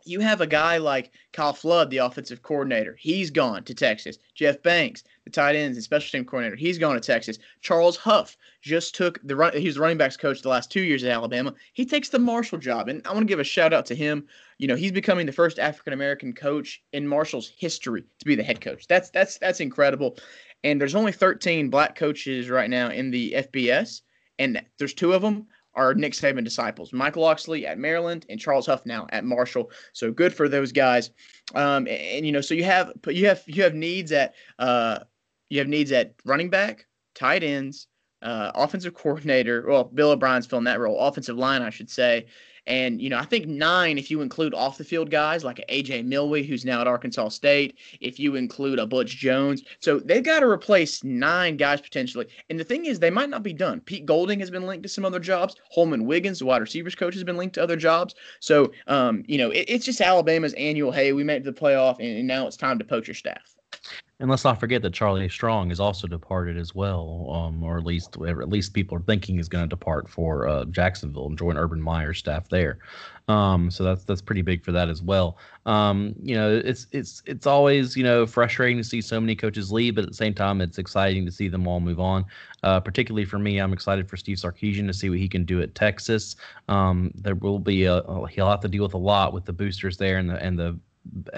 you 0.05 0.21
have 0.21 0.41
a 0.41 0.47
guy 0.47 0.79
like 0.79 1.13
Kyle 1.33 1.53
Flood, 1.53 1.91
the 1.91 1.99
offensive 1.99 2.43
coordinator. 2.43 2.97
He's 2.99 3.31
gone 3.31 3.65
to 3.65 3.75
Texas. 3.75 4.19
Jeff 4.35 4.63
Banks, 4.63 5.05
the 5.25 5.31
tight 5.31 5.57
ends 5.57 5.77
and 5.77 5.85
special 5.85 6.11
team 6.11 6.25
coordinator. 6.25 6.57
He's 6.57 6.79
gone 6.79 6.95
to 6.95 7.01
Texas. 7.01 7.39
Charles 7.61 7.97
Huff 7.97 8.37
just 8.63 8.95
took 8.95 9.21
the 9.23 9.37
run. 9.37 9.57
He 9.57 9.67
was 9.67 9.77
the 9.77 9.81
running 9.81 9.99
backs 9.99 10.17
coach 10.17 10.43
the 10.43 10.49
last 10.49 10.71
two 10.71 10.83
years 10.83 11.05
at 11.05 11.11
Alabama. 11.11 11.55
He 11.73 11.85
takes 11.85 12.09
the 12.09 12.19
Marshall 12.19 12.59
job, 12.59 12.89
and 12.89 13.07
I 13.07 13.13
want 13.13 13.23
to 13.23 13.31
give 13.31 13.41
a 13.41 13.45
shout 13.45 13.73
out 13.73 13.87
to 13.87 13.95
him. 13.95 14.27
You 14.59 14.69
know, 14.69 14.77
he's 14.77 14.93
becoming 14.93 15.27
the 15.27 15.33
first 15.33 15.59
African 15.59 15.93
American 15.93 16.33
coach 16.33 16.83
in 16.93 17.07
Marshall's 17.07 17.53
history 17.57 18.03
to 18.19 18.25
be 18.25 18.35
the 18.35 18.43
head 18.43 18.61
coach. 18.61 18.87
That's 18.87 19.11
that's 19.11 19.39
that's 19.39 19.61
incredible. 19.61 20.17
And 20.63 20.81
there's 20.81 20.95
only 20.95 21.13
13 21.13 21.71
black 21.71 21.97
coaches 21.97 22.51
right 22.51 22.69
now 22.69 22.91
in 22.91 23.11
the 23.11 23.33
FBS, 23.33 24.03
and 24.39 24.63
there's 24.79 24.95
two 24.95 25.15
of 25.15 25.23
them 25.23 25.47
are 25.75 25.95
Nick 25.95 26.13
Saban 26.13 26.45
disciples. 26.45 26.93
Michael 26.93 27.23
Locksley 27.23 27.67
at 27.67 27.79
Maryland 27.79 28.27
and 28.29 28.41
Charles 28.41 28.67
Huff 28.67 28.85
now 28.87 29.07
at 29.11 29.25
Marshall. 29.25 29.71
So 29.93 30.11
good 30.11 30.35
for 30.35 30.49
those 30.49 30.73
guys. 30.73 31.11
Um, 31.55 31.87
and, 31.87 31.89
and, 31.89 32.27
you 32.27 32.33
know, 32.33 32.41
so 32.41 32.55
you 32.55 32.65
have 32.65 32.93
you 33.07 33.27
have 33.27 33.43
you 33.47 33.63
have 33.63 33.75
needs 33.75 34.13
at 34.13 34.35
uh, 34.59 35.01
you 35.49 35.59
have 35.59 35.69
needs 35.69 35.93
at 35.93 36.15
running 36.25 36.51
back, 36.51 36.87
tight 37.15 37.43
ends, 37.43 37.87
uh, 38.23 38.53
offensive 38.55 38.95
coordinator. 38.95 39.65
Well, 39.67 39.85
Bill 39.85 40.11
O'Brien's 40.11 40.47
filling 40.47 40.65
that 40.65 40.81
role. 40.81 40.99
Offensive 40.99 41.37
line, 41.37 41.63
I 41.63 41.71
should 41.71 41.91
say. 41.91 42.27
And, 42.71 43.03
you 43.03 43.11
know, 43.11 43.19
I 43.19 43.25
think 43.25 43.49
nine, 43.49 43.99
if 43.99 44.13
you 44.13 44.21
include 44.21 44.55
off 44.55 44.79
the 44.79 44.85
field 44.85 45.11
guys 45.11 45.43
like 45.43 45.61
AJ 45.69 46.07
Milwee, 46.07 46.47
who's 46.47 46.65
now 46.65 46.81
at 46.81 46.87
Arkansas 46.87 47.31
State, 47.31 47.77
if 48.01 48.21
you 48.21 48.37
include 48.37 48.79
a 48.79 48.87
Butch 48.87 49.17
Jones. 49.17 49.65
So 49.81 49.99
they've 49.99 50.23
got 50.23 50.39
to 50.41 50.47
replace 50.47 51.03
nine 51.03 51.57
guys 51.57 51.81
potentially. 51.81 52.29
And 52.49 52.61
the 52.61 52.65
thing 52.65 52.87
is, 52.87 53.01
they 53.01 53.11
might 53.11 53.29
not 53.29 53.43
be 53.43 53.53
done. 53.53 53.81
Pete 53.81 54.07
Golding 54.07 54.39
has 54.39 54.53
been 54.53 54.69
linked 54.69 54.85
to 54.85 54.89
some 54.89 55.05
other 55.05 55.19
jobs. 55.19 55.57
Holman 55.73 56.05
Wiggins, 56.05 56.39
the 56.39 56.47
wide 56.47 56.63
receivers 56.63 56.95
coach, 56.95 57.15
has 57.15 57.25
been 57.25 57.37
linked 57.37 57.57
to 57.57 57.63
other 57.63 57.77
jobs. 57.77 58.15
So, 58.39 58.71
um, 58.87 59.25
you 59.27 59.37
know, 59.37 59.51
it, 59.51 59.65
it's 59.67 59.85
just 59.85 60.01
Alabama's 60.01 60.55
annual, 60.55 60.93
hey, 60.93 61.13
we 61.13 61.25
made 61.25 61.43
the 61.43 61.53
playoff 61.53 61.99
and, 61.99 62.19
and 62.19 62.29
now 62.29 62.47
it's 62.47 62.57
time 62.57 62.79
to 62.79 62.85
poach 62.85 63.09
your 63.09 63.17
staff. 63.17 63.57
And 64.21 64.29
let's 64.29 64.45
not 64.45 64.61
forget 64.61 64.83
that 64.83 64.93
Charlie 64.93 65.31
Strong 65.31 65.71
is 65.71 65.81
also 65.81 66.07
departed 66.07 66.59
as 66.59 66.75
well, 66.75 67.31
um, 67.33 67.63
or 67.63 67.79
at 67.79 67.87
least 67.87 68.19
at 68.27 68.51
least 68.51 68.75
people 68.75 68.99
are 68.99 69.03
thinking 69.03 69.37
he's 69.37 69.49
going 69.49 69.65
to 69.65 69.69
depart 69.69 70.11
for 70.11 70.47
uh, 70.47 70.67
Jacksonville 70.67 71.27
and 71.27 71.39
join 71.39 71.57
Urban 71.57 71.81
Meyer's 71.81 72.19
staff 72.19 72.47
there. 72.51 72.81
Um, 73.29 73.71
so 73.71 73.83
that's 73.83 74.05
that's 74.05 74.21
pretty 74.21 74.43
big 74.43 74.63
for 74.63 74.73
that 74.73 74.91
as 74.91 75.01
well. 75.01 75.39
Um, 75.65 76.15
you 76.23 76.35
know, 76.35 76.55
it's 76.63 76.87
it's 76.93 77.23
it's 77.25 77.47
always 77.47 77.97
you 77.97 78.05
know 78.05 78.27
frustrating 78.27 78.77
to 78.77 78.85
see 78.85 79.01
so 79.01 79.19
many 79.19 79.35
coaches 79.35 79.73
leave, 79.73 79.95
but 79.95 80.05
at 80.05 80.11
the 80.11 80.17
same 80.17 80.35
time, 80.35 80.61
it's 80.61 80.77
exciting 80.77 81.25
to 81.25 81.33
see 81.33 81.49
them 81.49 81.67
all 81.67 81.81
move 81.81 81.99
on. 81.99 82.27
Uh, 82.63 82.79
particularly 82.79 83.25
for 83.25 83.39
me, 83.39 83.57
I'm 83.57 83.73
excited 83.73 84.07
for 84.07 84.19
Steve 84.19 84.37
Sarkisian 84.37 84.87
to 84.87 84.93
see 84.93 85.09
what 85.09 85.19
he 85.19 85.29
can 85.29 85.47
do 85.47 85.63
at 85.63 85.75
Texas. 85.75 86.37
Um, 86.69 87.11
there 87.15 87.37
will 87.37 87.59
be 87.59 87.85
a, 87.85 88.03
he'll 88.31 88.51
have 88.51 88.61
to 88.61 88.69
deal 88.69 88.83
with 88.83 88.93
a 88.93 88.99
lot 88.99 89.33
with 89.33 89.47
the 89.47 89.53
boosters 89.55 89.97
there 89.97 90.19
and 90.19 90.29
the 90.29 90.37
and 90.43 90.59
the 90.59 90.79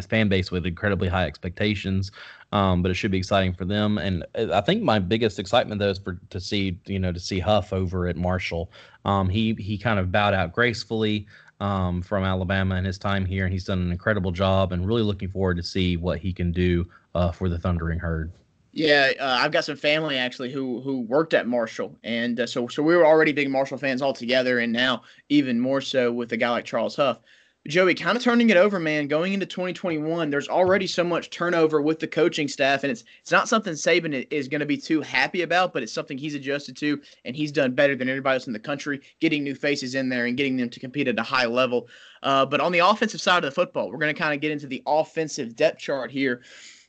fan 0.08 0.28
base 0.28 0.50
with 0.50 0.66
incredibly 0.66 1.08
high 1.08 1.26
expectations. 1.26 2.12
Um, 2.52 2.82
but 2.82 2.90
it 2.90 2.94
should 2.94 3.10
be 3.10 3.18
exciting 3.18 3.54
for 3.54 3.64
them. 3.64 3.98
And 3.98 4.24
I 4.34 4.60
think 4.60 4.82
my 4.82 4.98
biggest 4.98 5.38
excitement 5.38 5.78
though 5.78 5.88
is 5.88 5.98
for 5.98 6.20
to 6.30 6.40
see 6.40 6.78
you 6.86 6.98
know 6.98 7.12
to 7.12 7.20
see 7.20 7.38
Huff 7.38 7.72
over 7.72 8.06
at 8.06 8.16
Marshall. 8.16 8.70
Um, 9.04 9.28
he 9.28 9.54
he 9.54 9.78
kind 9.78 9.98
of 9.98 10.12
bowed 10.12 10.34
out 10.34 10.52
gracefully 10.52 11.26
um, 11.60 12.02
from 12.02 12.24
Alabama 12.24 12.74
in 12.76 12.84
his 12.84 12.98
time 12.98 13.24
here, 13.24 13.44
and 13.44 13.52
he's 13.52 13.64
done 13.64 13.80
an 13.80 13.92
incredible 13.92 14.32
job. 14.32 14.72
And 14.72 14.86
really 14.86 15.02
looking 15.02 15.30
forward 15.30 15.56
to 15.56 15.62
see 15.62 15.96
what 15.96 16.18
he 16.18 16.32
can 16.32 16.52
do 16.52 16.86
uh, 17.14 17.32
for 17.32 17.48
the 17.48 17.58
Thundering 17.58 17.98
Herd. 17.98 18.32
Yeah, 18.74 19.12
uh, 19.20 19.38
I've 19.40 19.52
got 19.52 19.66
some 19.66 19.76
family 19.76 20.16
actually 20.16 20.50
who 20.50 20.80
who 20.80 21.02
worked 21.02 21.34
at 21.34 21.46
Marshall, 21.46 21.96
and 22.04 22.40
uh, 22.40 22.46
so 22.46 22.68
so 22.68 22.82
we 22.82 22.96
were 22.96 23.06
already 23.06 23.32
big 23.32 23.50
Marshall 23.50 23.76
fans 23.76 24.00
all 24.00 24.14
together, 24.14 24.60
and 24.60 24.72
now 24.72 25.02
even 25.28 25.60
more 25.60 25.82
so 25.82 26.10
with 26.10 26.32
a 26.32 26.38
guy 26.38 26.50
like 26.50 26.64
Charles 26.64 26.96
Huff. 26.96 27.20
Joey, 27.68 27.94
kind 27.94 28.16
of 28.16 28.24
turning 28.24 28.50
it 28.50 28.56
over, 28.56 28.80
man. 28.80 29.06
Going 29.06 29.34
into 29.34 29.46
2021, 29.46 30.30
there's 30.30 30.48
already 30.48 30.88
so 30.88 31.04
much 31.04 31.30
turnover 31.30 31.80
with 31.80 32.00
the 32.00 32.08
coaching 32.08 32.48
staff, 32.48 32.82
and 32.82 32.90
it's 32.90 33.04
it's 33.20 33.30
not 33.30 33.48
something 33.48 33.74
Saban 33.74 34.26
is 34.32 34.48
going 34.48 34.60
to 34.60 34.66
be 34.66 34.76
too 34.76 35.00
happy 35.00 35.42
about, 35.42 35.72
but 35.72 35.84
it's 35.84 35.92
something 35.92 36.18
he's 36.18 36.34
adjusted 36.34 36.76
to, 36.78 37.00
and 37.24 37.36
he's 37.36 37.52
done 37.52 37.72
better 37.72 37.94
than 37.94 38.08
everybody 38.08 38.34
else 38.34 38.48
in 38.48 38.52
the 38.52 38.58
country, 38.58 39.00
getting 39.20 39.44
new 39.44 39.54
faces 39.54 39.94
in 39.94 40.08
there 40.08 40.26
and 40.26 40.36
getting 40.36 40.56
them 40.56 40.70
to 40.70 40.80
compete 40.80 41.06
at 41.06 41.16
a 41.20 41.22
high 41.22 41.46
level. 41.46 41.86
Uh, 42.24 42.44
but 42.44 42.60
on 42.60 42.72
the 42.72 42.80
offensive 42.80 43.20
side 43.20 43.44
of 43.44 43.48
the 43.48 43.54
football, 43.54 43.92
we're 43.92 43.98
going 43.98 44.12
to 44.12 44.20
kind 44.20 44.34
of 44.34 44.40
get 44.40 44.50
into 44.50 44.66
the 44.66 44.82
offensive 44.84 45.54
depth 45.54 45.78
chart 45.78 46.10
here. 46.10 46.42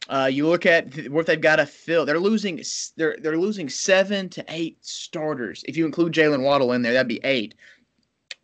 Uh, 0.10 0.30
you 0.32 0.48
look 0.48 0.65
at 0.65 1.08
what 1.10 1.27
they've 1.27 1.39
got 1.39 1.58
to 1.58 1.68
fill. 1.68 2.03
They're 2.03 2.20
losing. 2.20 2.63
They're 2.98 3.18
they're 3.22 3.38
losing 3.38 3.70
seven 3.70 4.27
to 4.30 4.44
eight 4.48 4.80
starters. 4.82 5.63
If 5.68 5.77
you 5.77 5.86
include 5.86 6.13
Jalen 6.13 6.42
Waddle 6.42 6.72
in 6.72 6.82
there, 6.82 6.94
that'd 6.94 7.08
be 7.08 7.22
eight. 7.24 7.53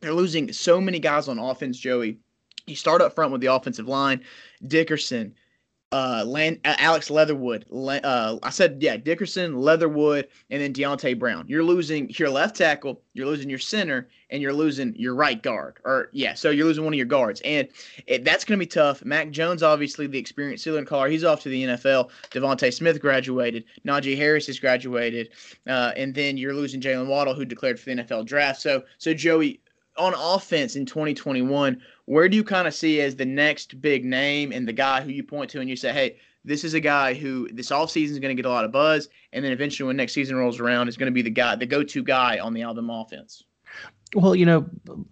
They're 0.02 0.14
losing 0.14 0.52
so 0.54 0.80
many 0.80 1.00
guys 1.00 1.28
on 1.28 1.40
offense, 1.40 1.78
Joey. 1.78 2.20
You 2.68 2.76
start 2.76 3.02
up 3.02 3.16
front 3.16 3.32
with 3.32 3.42
the 3.42 3.48
offensive 3.48 3.88
line, 3.88 4.24
Dickerson, 4.66 5.34
uh, 5.92 6.24
Land, 6.26 6.60
uh, 6.66 6.76
Alex 6.78 7.10
Leatherwood. 7.10 7.66
Uh, 7.72 8.38
I 8.44 8.50
said, 8.52 8.78
yeah, 8.80 8.98
Dickerson, 8.98 9.58
Leatherwood, 9.60 10.28
and 10.50 10.62
then 10.62 10.74
Deonte 10.74 11.18
Brown. 11.18 11.46
You're 11.48 11.64
losing 11.64 12.10
your 12.12 12.30
left 12.30 12.56
tackle, 12.56 13.02
you're 13.14 13.26
losing 13.26 13.50
your 13.50 13.60
center, 13.60 14.08
and 14.30 14.42
you're 14.42 14.54
losing 14.54 14.96
your 14.96 15.16
right 15.16 15.42
guard. 15.42 15.80
Or, 15.84 16.10
yeah, 16.14 16.36
so 16.36 16.52
you're 16.52 16.68
losing 16.68 16.84
one 16.84 16.94
of 16.94 16.98
your 16.98 17.08
guards. 17.08 17.42
And 17.44 17.68
it, 18.06 18.24
that's 18.24 18.46
going 18.46 18.60
to 18.60 18.64
be 18.64 18.70
tough. 18.70 19.04
Mac 19.04 19.32
Jones, 19.32 19.64
obviously, 19.64 20.06
the 20.06 20.20
experienced 20.20 20.64
signal 20.64 20.86
caller, 20.86 21.10
he's 21.10 21.24
off 21.24 21.42
to 21.42 21.50
the 21.50 21.64
NFL. 21.64 22.12
DeVonta 22.30 22.72
Smith 22.72 23.02
graduated. 23.02 23.66
Najee 23.86 24.16
Harris 24.16 24.46
has 24.46 24.60
graduated. 24.60 25.30
Uh, 25.68 25.92
and 25.96 26.14
then 26.14 26.38
you're 26.38 26.54
losing 26.54 26.82
Jalen 26.82 27.08
Waddle, 27.08 27.34
who 27.34 27.46
declared 27.46 27.80
for 27.80 27.86
the 27.86 28.04
NFL 28.04 28.28
draft. 28.28 28.62
So, 28.62 28.84
so 29.00 29.14
Joey, 29.16 29.60
on 30.00 30.14
offense 30.16 30.76
in 30.76 30.86
2021, 30.86 31.80
where 32.06 32.30
do 32.30 32.36
you 32.36 32.44
kind 32.44 32.68
of 32.68 32.74
see 32.74 33.02
as 33.02 33.16
the 33.16 33.26
next 33.26 33.82
big 33.82 34.06
name 34.06 34.52
and 34.52 34.68
the 34.68 34.74
guy 34.74 35.02
who 35.02 35.12
you 35.12 35.24
point 35.24 35.52
to 35.52 35.60
and 35.60 35.70
you 35.70 35.76
say, 35.76 35.92
hey, 35.92 36.18
this 36.46 36.64
is 36.64 36.74
a 36.74 36.80
guy 36.80 37.14
who 37.14 37.50
this 37.52 37.70
offseason 37.70 38.12
is 38.12 38.20
going 38.20 38.36
to 38.36 38.42
get 38.42 38.48
a 38.48 38.50
lot 38.50 38.66
of 38.66 38.72
buzz, 38.72 39.10
and 39.34 39.44
then 39.44 39.52
eventually 39.52 39.86
when 39.86 39.98
next 39.98 40.14
season 40.14 40.38
rolls 40.38 40.60
around, 40.60 40.88
is 40.88 40.98
going 40.98 41.12
to 41.12 41.14
be 41.14 41.22
the 41.22 41.30
guy, 41.30 41.56
the 41.56 41.66
go-to 41.66 42.02
guy 42.02 42.40
on 42.40 42.54
the 42.54 42.62
Alabama 42.62 43.04
offense. 43.06 43.44
Well, 44.16 44.36
you 44.36 44.46
know, 44.46 44.68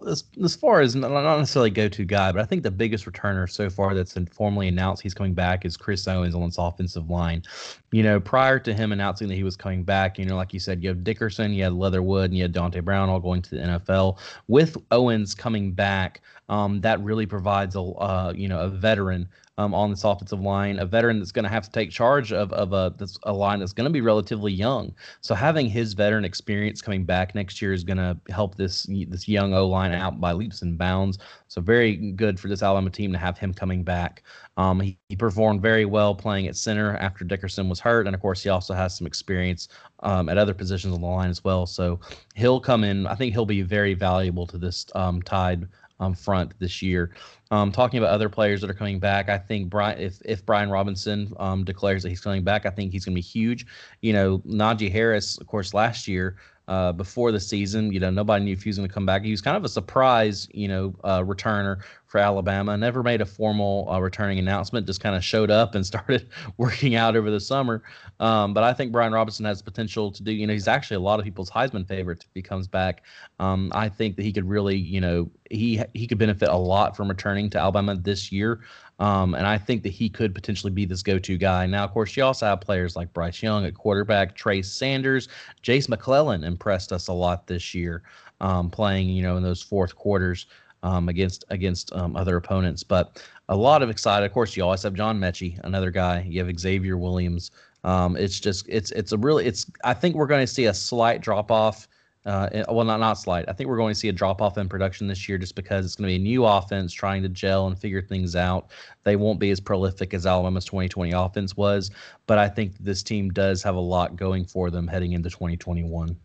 as, 0.07 0.23
as 0.43 0.55
far 0.55 0.81
as 0.81 0.95
not 0.95 1.11
necessarily 1.37 1.69
go-to 1.69 2.03
guy, 2.03 2.31
but 2.31 2.41
I 2.41 2.45
think 2.45 2.63
the 2.63 2.71
biggest 2.71 3.05
returner 3.05 3.47
so 3.47 3.69
far 3.69 3.93
that's 3.93 4.17
informally 4.17 4.67
announced 4.67 5.03
he's 5.03 5.13
coming 5.13 5.35
back 5.35 5.65
is 5.65 5.77
Chris 5.77 6.07
Owens 6.07 6.33
on 6.33 6.45
this 6.45 6.57
offensive 6.57 7.09
line. 7.09 7.43
You 7.91 8.03
know, 8.03 8.19
prior 8.19 8.59
to 8.59 8.73
him 8.73 8.91
announcing 8.91 9.29
that 9.29 9.35
he 9.35 9.43
was 9.43 9.55
coming 9.55 9.83
back, 9.83 10.19
you 10.19 10.25
know, 10.25 10.35
like 10.35 10.53
you 10.53 10.59
said, 10.59 10.83
you 10.83 10.89
have 10.89 11.05
Dickerson, 11.05 11.53
you 11.53 11.63
had 11.63 11.73
Leatherwood, 11.73 12.25
and 12.25 12.35
you 12.35 12.43
had 12.43 12.51
Dante 12.51 12.81
Brown 12.81 13.07
all 13.07 13.19
going 13.19 13.41
to 13.43 13.49
the 13.51 13.61
NFL. 13.61 14.19
With 14.47 14.75
Owens 14.91 15.33
coming 15.33 15.71
back, 15.71 16.21
um, 16.49 16.81
that 16.81 17.01
really 17.01 17.25
provides 17.25 17.75
a 17.75 17.81
uh, 17.81 18.33
you 18.35 18.47
know 18.47 18.59
a 18.59 18.67
veteran 18.69 19.29
um, 19.57 19.73
on 19.73 19.89
this 19.89 20.03
offensive 20.03 20.39
line, 20.39 20.79
a 20.79 20.85
veteran 20.85 21.19
that's 21.19 21.31
going 21.31 21.43
to 21.43 21.49
have 21.49 21.63
to 21.63 21.71
take 21.71 21.89
charge 21.89 22.31
of, 22.31 22.53
of 22.53 22.73
a, 22.73 22.93
that's 22.97 23.17
a 23.23 23.33
line 23.33 23.59
that's 23.59 23.73
going 23.73 23.85
to 23.85 23.91
be 23.91 24.01
relatively 24.01 24.51
young. 24.51 24.93
So 25.21 25.33
having 25.33 25.67
his 25.67 25.93
veteran 25.93 26.25
experience 26.25 26.81
coming 26.81 27.05
back 27.05 27.33
next 27.33 27.61
year 27.61 27.73
is 27.73 27.83
going 27.83 27.97
to 27.97 28.17
help 28.29 28.55
this 28.55 28.87
this 29.09 29.27
young 29.27 29.53
O 29.53 29.67
line 29.67 29.93
out 29.93 30.19
by 30.21 30.33
leaps 30.33 30.61
and 30.61 30.77
bounds. 30.77 31.17
So 31.47 31.61
very 31.61 31.95
good 31.95 32.39
for 32.39 32.47
this 32.47 32.61
Alabama 32.61 32.89
team 32.89 33.11
to 33.13 33.17
have 33.17 33.37
him 33.37 33.53
coming 33.53 33.83
back. 33.83 34.23
Um, 34.57 34.79
he, 34.79 34.97
he, 35.09 35.15
performed 35.15 35.61
very 35.61 35.85
well 35.85 36.13
playing 36.13 36.47
at 36.47 36.55
center 36.55 36.97
after 36.97 37.23
Dickerson 37.23 37.69
was 37.69 37.79
hurt, 37.79 38.07
and 38.07 38.15
of 38.15 38.21
course 38.21 38.43
he 38.43 38.49
also 38.49 38.73
has 38.73 38.97
some 38.97 39.07
experience 39.07 39.67
um, 40.01 40.29
at 40.29 40.37
other 40.37 40.53
positions 40.53 40.93
on 40.93 41.01
the 41.01 41.07
line 41.07 41.29
as 41.29 41.43
well. 41.43 41.65
So 41.65 41.99
he'll 42.35 42.59
come 42.59 42.83
in. 42.83 43.07
I 43.07 43.15
think 43.15 43.33
he'll 43.33 43.45
be 43.45 43.61
very 43.61 43.93
valuable 43.93 44.45
to 44.47 44.57
this 44.57 44.85
um, 44.95 45.21
Tide 45.21 45.67
um, 45.99 46.13
front 46.13 46.53
this 46.59 46.81
year. 46.81 47.11
Um, 47.49 47.71
talking 47.71 47.97
about 47.97 48.11
other 48.11 48.29
players 48.29 48.61
that 48.61 48.69
are 48.69 48.75
coming 48.75 48.99
back, 48.99 49.29
I 49.29 49.37
think 49.37 49.69
Brian, 49.69 49.99
if 49.99 50.21
if 50.25 50.45
Brian 50.45 50.69
Robinson 50.69 51.33
um, 51.37 51.63
declares 51.63 52.03
that 52.03 52.09
he's 52.09 52.21
coming 52.21 52.43
back, 52.43 52.65
I 52.65 52.69
think 52.69 52.91
he's 52.91 53.05
going 53.05 53.13
to 53.13 53.17
be 53.17 53.21
huge. 53.21 53.65
You 54.01 54.13
know, 54.13 54.39
Najee 54.39 54.91
Harris, 54.91 55.37
of 55.37 55.47
course, 55.47 55.73
last 55.73 56.07
year 56.07 56.37
uh, 56.67 56.91
before 56.91 57.31
the 57.31 57.39
season. 57.39 57.91
You 57.91 57.99
know, 57.99 58.09
nobody 58.09 58.45
knew 58.45 58.53
if 58.53 58.63
he 58.63 58.69
was 58.69 58.77
going 58.77 58.87
to 58.87 58.93
come 58.93 59.05
back. 59.05 59.23
He 59.23 59.31
was 59.31 59.41
kind 59.41 59.57
of 59.57 59.63
a 59.63 59.69
surprise, 59.69 60.47
you 60.51 60.67
know, 60.67 60.95
uh, 61.03 61.21
returner 61.21 61.81
for 62.17 62.23
Alabama. 62.23 62.75
Never 62.75 63.03
made 63.03 63.21
a 63.21 63.25
formal 63.27 63.87
uh, 63.91 63.99
returning 63.99 64.39
announcement. 64.39 64.87
Just 64.87 65.01
kind 65.01 65.15
of 65.15 65.23
showed 65.23 65.51
up 65.51 65.75
and 65.75 65.85
started 65.85 66.29
working 66.57 66.95
out 66.95 67.15
over 67.15 67.29
the 67.29 67.39
summer. 67.39 67.83
Um, 68.19 68.55
but 68.55 68.63
I 68.63 68.73
think 68.73 68.91
Brian 68.91 69.13
Robinson 69.13 69.45
has 69.45 69.61
potential 69.61 70.11
to 70.11 70.23
do. 70.23 70.31
You 70.31 70.47
know, 70.47 70.53
he's 70.53 70.67
actually 70.67 70.95
a 70.95 71.01
lot 71.01 71.19
of 71.19 71.25
people's 71.25 71.51
Heisman 71.51 71.87
favorite 71.87 72.23
if 72.23 72.29
he 72.33 72.41
comes 72.41 72.67
back. 72.67 73.03
Um, 73.39 73.71
I 73.75 73.87
think 73.87 74.15
that 74.15 74.23
he 74.23 74.33
could 74.33 74.49
really, 74.49 74.75
you 74.75 74.99
know, 74.99 75.29
he 75.51 75.79
he 75.93 76.07
could 76.07 76.17
benefit 76.17 76.49
a 76.49 76.57
lot 76.57 76.97
from 76.97 77.07
returning 77.07 77.51
to 77.51 77.59
Alabama 77.59 77.95
this 77.95 78.31
year. 78.31 78.61
Um, 78.99 79.35
and 79.35 79.45
I 79.45 79.59
think 79.59 79.83
that 79.83 79.89
he 79.89 80.09
could 80.09 80.33
potentially 80.33 80.73
be 80.73 80.85
this 80.85 81.03
go-to 81.03 81.37
guy. 81.37 81.67
Now, 81.67 81.83
of 81.83 81.91
course, 81.91 82.17
you 82.17 82.23
also 82.23 82.47
have 82.47 82.61
players 82.61 82.95
like 82.95 83.13
Bryce 83.13 83.43
Young 83.43 83.63
at 83.63 83.75
quarterback, 83.75 84.35
Trey 84.35 84.63
Sanders, 84.63 85.27
Jase 85.61 85.87
McClellan 85.87 86.43
impressed 86.43 86.91
us 86.91 87.09
a 87.09 87.13
lot 87.13 87.45
this 87.45 87.75
year, 87.75 88.01
um, 88.41 88.71
playing 88.71 89.07
you 89.09 89.21
know 89.21 89.37
in 89.37 89.43
those 89.43 89.61
fourth 89.61 89.95
quarters 89.95 90.47
um, 90.87 91.09
against 91.09 91.45
against 91.49 91.93
um, 91.93 92.15
other 92.15 92.37
opponents. 92.37 92.83
But 92.83 93.21
a 93.49 93.55
lot 93.55 93.81
of 93.81 93.89
excited. 93.89 94.25
Of 94.25 94.33
course, 94.33 94.55
you 94.55 94.63
always 94.63 94.83
have 94.83 94.93
John 94.93 95.19
Metchie, 95.19 95.59
another 95.63 95.91
guy. 95.91 96.25
You 96.27 96.43
have 96.43 96.59
Xavier 96.59 96.97
Williams. 96.97 97.51
Um, 97.83 98.15
it's 98.17 98.39
just 98.39 98.65
it's 98.69 98.91
it's 98.91 99.11
a 99.11 99.17
really 99.17 99.45
it's. 99.45 99.65
I 99.83 99.93
think 99.93 100.15
we're 100.15 100.27
going 100.27 100.45
to 100.45 100.53
see 100.53 100.65
a 100.65 100.73
slight 100.73 101.21
drop 101.21 101.51
off 101.51 101.87
uh, 102.27 102.49
well, 102.67 102.83
not 102.83 102.99
not 102.99 103.13
slight. 103.13 103.45
I 103.47 103.53
think 103.53 103.69
we're 103.69 103.77
going 103.77 103.93
to 103.93 103.99
see 103.99 104.09
a 104.09 104.13
drop 104.13 104.41
off 104.41 104.57
in 104.57 104.67
production 104.67 105.07
this 105.07 105.29
year 105.29 105.37
just 105.37 105.55
because 105.55 105.85
it's 105.85 105.95
going 105.95 106.09
to 106.09 106.11
be 106.11 106.15
a 106.17 106.19
new 106.19 106.45
offense 106.45 106.91
trying 106.91 107.23
to 107.23 107.29
gel 107.29 107.67
and 107.67 107.79
figure 107.79 108.01
things 108.01 108.35
out. 108.35 108.71
They 109.05 109.15
won't 109.15 109.39
be 109.39 109.49
as 109.49 109.61
prolific 109.61 110.13
as 110.13 110.25
Alabama's 110.25 110.65
2020 110.65 111.13
offense 111.13 111.55
was, 111.55 111.89
but 112.25 112.37
I 112.37 112.49
think 112.49 112.73
this 112.81 113.01
team 113.01 113.29
does 113.29 113.63
have 113.63 113.75
a 113.75 113.79
lot 113.79 114.17
going 114.17 114.43
for 114.43 114.69
them 114.69 114.87
heading 114.87 115.13
into 115.13 115.29
2021. 115.29 116.17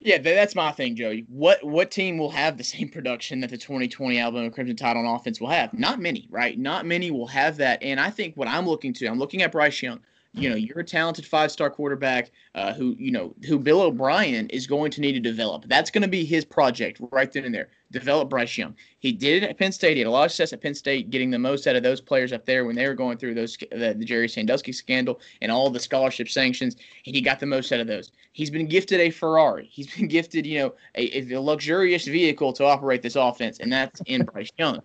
Yeah, 0.00 0.18
that's 0.18 0.54
my 0.54 0.70
thing, 0.70 0.94
Joey. 0.94 1.26
What 1.28 1.64
what 1.64 1.90
team 1.90 2.18
will 2.18 2.30
have 2.30 2.56
the 2.56 2.64
same 2.64 2.88
production 2.88 3.40
that 3.40 3.50
the 3.50 3.58
2020 3.58 4.16
Alabama 4.18 4.50
Crimson 4.50 4.76
Tide 4.76 4.96
on 4.96 5.04
offense 5.06 5.40
will 5.40 5.48
have? 5.48 5.74
Not 5.74 5.98
many, 5.98 6.28
right? 6.30 6.56
Not 6.56 6.86
many 6.86 7.10
will 7.10 7.26
have 7.26 7.56
that. 7.56 7.82
And 7.82 7.98
I 7.98 8.10
think 8.10 8.36
what 8.36 8.46
I'm 8.46 8.66
looking 8.68 8.92
to, 8.94 9.06
I'm 9.06 9.18
looking 9.18 9.42
at 9.42 9.50
Bryce 9.50 9.82
Young 9.82 10.00
you 10.34 10.48
know 10.48 10.56
you're 10.56 10.80
a 10.80 10.84
talented 10.84 11.26
five 11.26 11.50
star 11.50 11.70
quarterback 11.70 12.30
uh, 12.54 12.72
who 12.74 12.94
you 12.98 13.10
know 13.10 13.34
who 13.46 13.58
Bill 13.58 13.82
O'Brien 13.82 14.48
is 14.50 14.66
going 14.66 14.90
to 14.92 15.00
need 15.00 15.12
to 15.12 15.20
develop. 15.20 15.64
That's 15.66 15.90
going 15.90 16.02
to 16.02 16.08
be 16.08 16.24
his 16.24 16.44
project 16.44 17.00
right 17.10 17.30
then 17.30 17.44
and 17.44 17.54
there. 17.54 17.68
Develop 17.90 18.28
Bryce 18.28 18.58
Young. 18.58 18.74
He 18.98 19.12
did 19.12 19.42
it 19.42 19.48
at 19.48 19.58
Penn 19.58 19.72
State. 19.72 19.94
He 19.94 20.00
had 20.00 20.06
a 20.06 20.10
lot 20.10 20.26
of 20.26 20.30
success 20.30 20.52
at 20.52 20.60
Penn 20.60 20.74
State, 20.74 21.08
getting 21.08 21.30
the 21.30 21.38
most 21.38 21.66
out 21.66 21.74
of 21.74 21.82
those 21.82 22.02
players 22.02 22.32
up 22.34 22.44
there 22.44 22.66
when 22.66 22.76
they 22.76 22.86
were 22.86 22.94
going 22.94 23.16
through 23.16 23.34
those 23.34 23.56
the, 23.70 23.94
the 23.96 24.04
Jerry 24.04 24.28
Sandusky 24.28 24.72
scandal 24.72 25.20
and 25.40 25.50
all 25.50 25.70
the 25.70 25.80
scholarship 25.80 26.28
sanctions. 26.28 26.76
He 27.02 27.20
got 27.22 27.40
the 27.40 27.46
most 27.46 27.72
out 27.72 27.80
of 27.80 27.86
those. 27.86 28.12
He's 28.32 28.50
been 28.50 28.66
gifted 28.66 29.00
a 29.00 29.10
Ferrari. 29.10 29.68
He's 29.72 29.94
been 29.94 30.08
gifted, 30.08 30.46
you 30.46 30.58
know, 30.58 30.74
a, 30.96 31.22
a 31.32 31.40
luxurious 31.40 32.06
vehicle 32.06 32.52
to 32.54 32.64
operate 32.64 33.00
this 33.00 33.16
offense, 33.16 33.58
and 33.58 33.72
that's 33.72 34.02
in 34.06 34.24
Bryce 34.24 34.50
Young. 34.58 34.82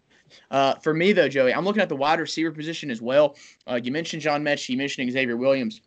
Uh, 0.51 0.75
for 0.75 0.93
me, 0.93 1.13
though, 1.13 1.29
Joey, 1.29 1.53
I'm 1.53 1.65
looking 1.65 1.81
at 1.81 1.89
the 1.89 1.95
wide 1.95 2.19
receiver 2.19 2.51
position 2.51 2.91
as 2.91 3.01
well. 3.01 3.35
Uh, 3.69 3.79
you 3.81 3.91
mentioned 3.91 4.21
John 4.21 4.43
Metchie, 4.43 4.69
you 4.69 4.77
mentioned 4.77 5.11
Xavier 5.11 5.37
Williams. 5.37 5.81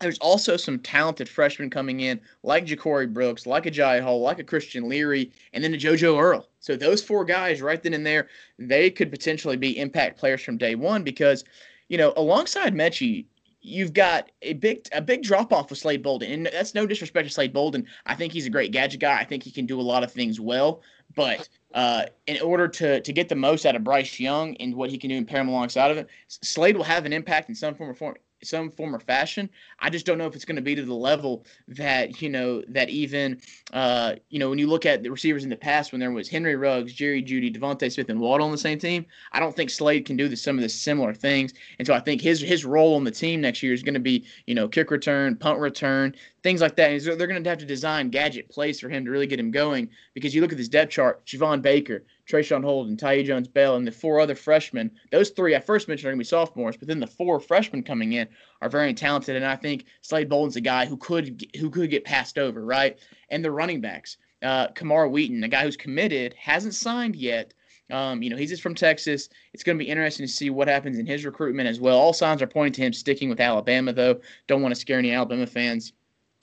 There's 0.00 0.18
also 0.18 0.56
some 0.56 0.78
talented 0.78 1.28
freshmen 1.28 1.68
coming 1.68 2.00
in, 2.00 2.20
like 2.42 2.64
Ja'Corey 2.64 3.12
Brooks, 3.12 3.46
like 3.46 3.66
a 3.66 3.70
Jai 3.70 4.00
Hall, 4.00 4.22
like 4.22 4.38
a 4.38 4.44
Christian 4.44 4.88
Leary, 4.88 5.30
and 5.52 5.62
then 5.62 5.74
a 5.74 5.76
JoJo 5.76 6.18
Earle. 6.18 6.48
So 6.60 6.74
those 6.74 7.02
four 7.02 7.22
guys 7.24 7.60
right 7.60 7.82
then 7.82 7.92
and 7.92 8.06
there, 8.06 8.28
they 8.58 8.90
could 8.90 9.10
potentially 9.10 9.58
be 9.58 9.78
impact 9.78 10.18
players 10.18 10.40
from 10.42 10.56
day 10.56 10.74
one 10.74 11.04
because, 11.04 11.44
you 11.88 11.98
know, 11.98 12.14
alongside 12.16 12.74
Metchie, 12.74 13.26
you've 13.62 13.92
got 13.92 14.30
a 14.42 14.54
big 14.54 14.86
a 14.92 15.00
big 15.00 15.22
drop 15.22 15.52
off 15.52 15.70
with 15.70 15.78
Slade 15.78 16.02
Bolden, 16.02 16.30
and 16.30 16.46
that's 16.46 16.74
no 16.74 16.86
disrespect 16.86 17.28
to 17.28 17.32
Slade 17.32 17.52
Bolden. 17.52 17.86
I 18.06 18.14
think 18.14 18.32
he's 18.32 18.46
a 18.46 18.50
great 18.50 18.72
gadget 18.72 19.00
guy. 19.00 19.18
I 19.18 19.24
think 19.24 19.42
he 19.42 19.50
can 19.50 19.66
do 19.66 19.80
a 19.80 19.82
lot 19.82 20.02
of 20.02 20.12
things 20.12 20.40
well, 20.40 20.82
but 21.14 21.48
uh, 21.74 22.06
in 22.26 22.40
order 22.40 22.68
to 22.68 23.00
to 23.00 23.12
get 23.12 23.28
the 23.28 23.34
most 23.34 23.66
out 23.66 23.76
of 23.76 23.84
Bryce 23.84 24.18
Young 24.18 24.56
and 24.56 24.74
what 24.74 24.90
he 24.90 24.98
can 24.98 25.10
do 25.10 25.16
and 25.16 25.28
pair 25.28 25.40
him 25.40 25.48
alongside 25.48 25.90
of 25.90 25.98
it, 25.98 26.08
Slade 26.28 26.76
will 26.76 26.84
have 26.84 27.04
an 27.06 27.12
impact 27.12 27.48
in 27.48 27.54
some 27.54 27.74
form 27.74 27.90
or 27.90 27.94
form 27.94 28.16
some 28.42 28.70
form 28.70 28.94
or 28.94 29.00
fashion. 29.00 29.48
I 29.78 29.90
just 29.90 30.06
don't 30.06 30.18
know 30.18 30.26
if 30.26 30.34
it's 30.34 30.44
going 30.44 30.56
to 30.56 30.62
be 30.62 30.74
to 30.74 30.84
the 30.84 30.94
level 30.94 31.44
that 31.68 32.22
you 32.22 32.28
know 32.28 32.62
that 32.68 32.88
even 32.88 33.40
uh, 33.72 34.14
you 34.28 34.38
know 34.38 34.50
when 34.50 34.58
you 34.58 34.66
look 34.66 34.86
at 34.86 35.02
the 35.02 35.10
receivers 35.10 35.44
in 35.44 35.50
the 35.50 35.56
past 35.56 35.92
when 35.92 36.00
there 36.00 36.10
was 36.10 36.28
Henry 36.28 36.56
Ruggs, 36.56 36.92
Jerry 36.92 37.22
Jeudy, 37.22 37.54
DeVonta 37.54 37.90
Smith, 37.92 38.08
and 38.08 38.20
Waddle 38.20 38.46
on 38.46 38.52
the 38.52 38.58
same 38.58 38.78
team. 38.78 39.06
I 39.32 39.40
don't 39.40 39.54
think 39.54 39.70
Slade 39.70 40.04
can 40.04 40.16
do 40.16 40.28
the, 40.28 40.36
some 40.36 40.56
of 40.56 40.62
the 40.62 40.68
similar 40.68 41.14
things, 41.14 41.52
and 41.78 41.86
so 41.86 41.94
I 41.94 42.00
think 42.00 42.20
his 42.20 42.40
his 42.40 42.64
role 42.64 42.96
on 42.96 43.04
the 43.04 43.10
team 43.10 43.40
next 43.40 43.62
year 43.62 43.72
is 43.72 43.82
going 43.82 43.94
to 43.94 44.00
be 44.00 44.24
you 44.46 44.54
know 44.54 44.68
kick 44.68 44.90
return, 44.90 45.36
punt 45.36 45.58
return, 45.58 46.14
things 46.42 46.60
like 46.60 46.76
that. 46.76 47.02
they're 47.02 47.16
going 47.26 47.42
to 47.42 47.50
have 47.50 47.58
to 47.58 47.66
design 47.66 48.10
gadget 48.10 48.48
plays 48.48 48.80
for 48.80 48.88
him 48.88 49.04
to 49.04 49.10
really 49.10 49.26
get 49.26 49.40
him 49.40 49.50
going 49.50 49.88
because 50.14 50.34
you 50.34 50.40
look 50.40 50.52
at 50.52 50.58
this 50.58 50.68
depth 50.68 50.92
chart: 50.92 51.24
Javon 51.26 51.62
Baker, 51.62 52.04
Traeshon 52.30 52.62
Holden, 52.62 52.96
Tye 52.96 53.22
Jones 53.22 53.48
Bell, 53.48 53.76
and 53.76 53.86
the 53.86 53.92
four 53.92 54.20
other 54.20 54.34
freshmen. 54.34 54.90
Those 55.10 55.30
three 55.30 55.56
I 55.56 55.60
first 55.60 55.88
mentioned 55.88 56.08
are 56.08 56.12
going 56.12 56.18
to 56.18 56.24
be 56.24 56.28
sophomores, 56.28 56.76
but 56.76 56.88
then 56.88 57.00
the 57.00 57.06
four 57.06 57.40
freshmen 57.40 57.82
coming 57.82 58.12
in 58.12 58.28
are 58.62 58.68
very 58.68 58.94
talented, 58.94 59.36
and 59.36 59.44
I 59.44 59.56
think 59.56 59.84
Slade 60.02 60.28
Bolden's 60.28 60.56
a 60.56 60.60
guy 60.60 60.86
who 60.86 60.96
could 60.96 61.46
who 61.58 61.70
could 61.70 61.90
get 61.90 62.04
passed 62.04 62.38
over, 62.38 62.64
right? 62.64 62.98
And 63.30 63.44
the 63.44 63.50
running 63.50 63.80
backs, 63.80 64.16
uh, 64.42 64.68
Camar 64.68 65.08
Wheaton, 65.08 65.42
a 65.44 65.48
guy 65.48 65.64
who's 65.64 65.76
committed, 65.76 66.34
hasn't 66.38 66.74
signed 66.74 67.16
yet. 67.16 67.52
Um, 67.90 68.22
you 68.22 68.30
know, 68.30 68.36
he's 68.36 68.50
just 68.50 68.62
from 68.62 68.76
Texas. 68.76 69.28
It's 69.52 69.64
going 69.64 69.76
to 69.76 69.84
be 69.84 69.90
interesting 69.90 70.24
to 70.24 70.32
see 70.32 70.48
what 70.48 70.68
happens 70.68 70.98
in 70.98 71.06
his 71.06 71.24
recruitment 71.24 71.68
as 71.68 71.80
well. 71.80 71.98
All 71.98 72.12
signs 72.12 72.40
are 72.40 72.46
pointing 72.46 72.74
to 72.74 72.82
him 72.82 72.92
sticking 72.92 73.28
with 73.28 73.40
Alabama, 73.40 73.92
though. 73.92 74.20
Don't 74.46 74.62
want 74.62 74.72
to 74.72 74.80
scare 74.80 74.98
any 74.98 75.12
Alabama 75.12 75.46
fans. 75.46 75.92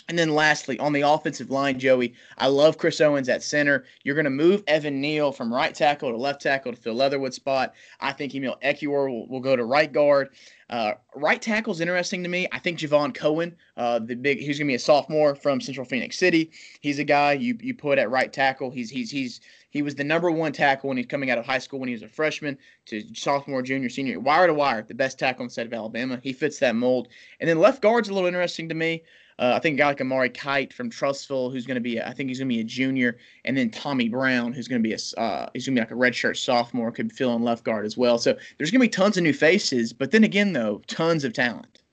And 0.09 0.17
then 0.17 0.33
lastly, 0.33 0.79
on 0.79 0.93
the 0.93 1.01
offensive 1.01 1.49
line, 1.49 1.79
Joey, 1.79 2.13
I 2.37 2.47
love 2.47 2.77
Chris 2.77 3.01
Owens 3.01 3.27
at 3.27 3.43
center. 3.43 3.83
You're 4.03 4.15
going 4.15 4.23
to 4.23 4.29
move 4.29 4.63
Evan 4.65 5.01
Neal 5.01 5.33
from 5.33 5.53
right 5.53 5.75
tackle 5.75 6.11
to 6.11 6.17
left 6.17 6.41
tackle 6.41 6.71
to 6.71 6.77
fill 6.77 6.93
Leatherwood 6.93 7.33
spot. 7.33 7.73
I 7.99 8.13
think 8.13 8.33
Emil 8.33 8.55
Ekiyor 8.63 9.09
will, 9.09 9.27
will 9.27 9.41
go 9.41 9.57
to 9.57 9.65
right 9.65 9.91
guard. 9.91 10.29
Uh, 10.69 10.93
right 11.15 11.41
tackle 11.41 11.73
is 11.73 11.81
interesting 11.81 12.23
to 12.23 12.29
me. 12.29 12.47
I 12.51 12.59
think 12.59 12.79
Javon 12.79 13.13
Cohen, 13.13 13.55
uh, 13.75 13.99
the 13.99 14.15
big, 14.15 14.39
he's 14.39 14.57
going 14.57 14.67
to 14.67 14.71
be 14.71 14.75
a 14.75 14.79
sophomore 14.79 15.35
from 15.35 15.59
Central 15.59 15.85
Phoenix 15.85 16.17
City. 16.17 16.51
He's 16.79 16.99
a 16.99 17.05
guy 17.05 17.33
you 17.33 17.57
you 17.61 17.73
put 17.73 17.97
at 17.97 18.09
right 18.09 18.31
tackle. 18.31 18.71
He's 18.71 18.89
he's 18.89 19.11
he's 19.11 19.41
He 19.69 19.81
was 19.81 19.95
the 19.95 20.03
number 20.03 20.31
one 20.31 20.51
tackle 20.51 20.89
when 20.89 20.97
he's 20.97 21.05
coming 21.05 21.31
out 21.31 21.37
of 21.37 21.45
high 21.45 21.59
school 21.59 21.79
when 21.79 21.87
he 21.87 21.93
was 21.93 22.03
a 22.03 22.09
freshman 22.09 22.57
to 22.87 23.03
sophomore, 23.13 23.61
junior, 23.61 23.89
senior, 23.89 24.19
wire 24.19 24.47
to 24.47 24.53
wire, 24.53 24.81
the 24.81 24.93
best 24.93 25.19
tackle 25.19 25.43
in 25.43 25.47
the 25.47 25.53
state 25.53 25.67
of 25.67 25.73
Alabama. 25.73 26.19
He 26.21 26.33
fits 26.33 26.59
that 26.59 26.75
mold. 26.75 27.07
And 27.39 27.49
then 27.49 27.59
left 27.59 27.81
guard's 27.81 28.09
a 28.09 28.13
little 28.13 28.27
interesting 28.27 28.67
to 28.69 28.75
me. 28.75 29.03
Uh, 29.39 29.53
I 29.55 29.59
think 29.59 29.75
a 29.75 29.77
guy 29.77 29.87
like 29.87 30.01
Amari 30.01 30.29
Kight 30.29 30.73
from 30.73 30.89
Trussville, 30.89 31.51
who's 31.51 31.65
going 31.65 31.75
to 31.75 31.81
be, 31.81 32.01
I 32.01 32.11
think 32.11 32.29
he's 32.29 32.39
going 32.39 32.49
to 32.49 32.55
be 32.55 32.61
a 32.61 32.63
junior, 32.63 33.17
and 33.45 33.55
then 33.55 33.69
Tommy 33.69 34.09
Brown, 34.09 34.51
who's 34.51 34.67
going 34.67 34.81
to 34.81 34.87
be 34.87 34.95
a, 34.95 35.19
uh, 35.19 35.49
he's 35.53 35.67
going 35.67 35.75
to 35.75 35.81
be 35.81 35.85
like 35.85 35.91
a 35.91 35.93
redshirt 35.93 36.37
sophomore, 36.37 36.91
could 36.91 37.13
fill 37.13 37.35
in 37.35 37.43
left 37.43 37.63
guard 37.63 37.85
as 37.85 37.95
well. 37.97 38.17
So 38.17 38.35
there's 38.57 38.71
going 38.71 38.79
to 38.79 38.85
be 38.85 38.89
tons 38.89 39.17
of 39.17 39.23
new 39.23 39.33
faces, 39.33 39.93
but 39.93 40.11
then 40.11 40.23
again, 40.23 40.53
though, 40.53 40.81
tons 40.87 41.23
of 41.23 41.33
talent. 41.33 41.83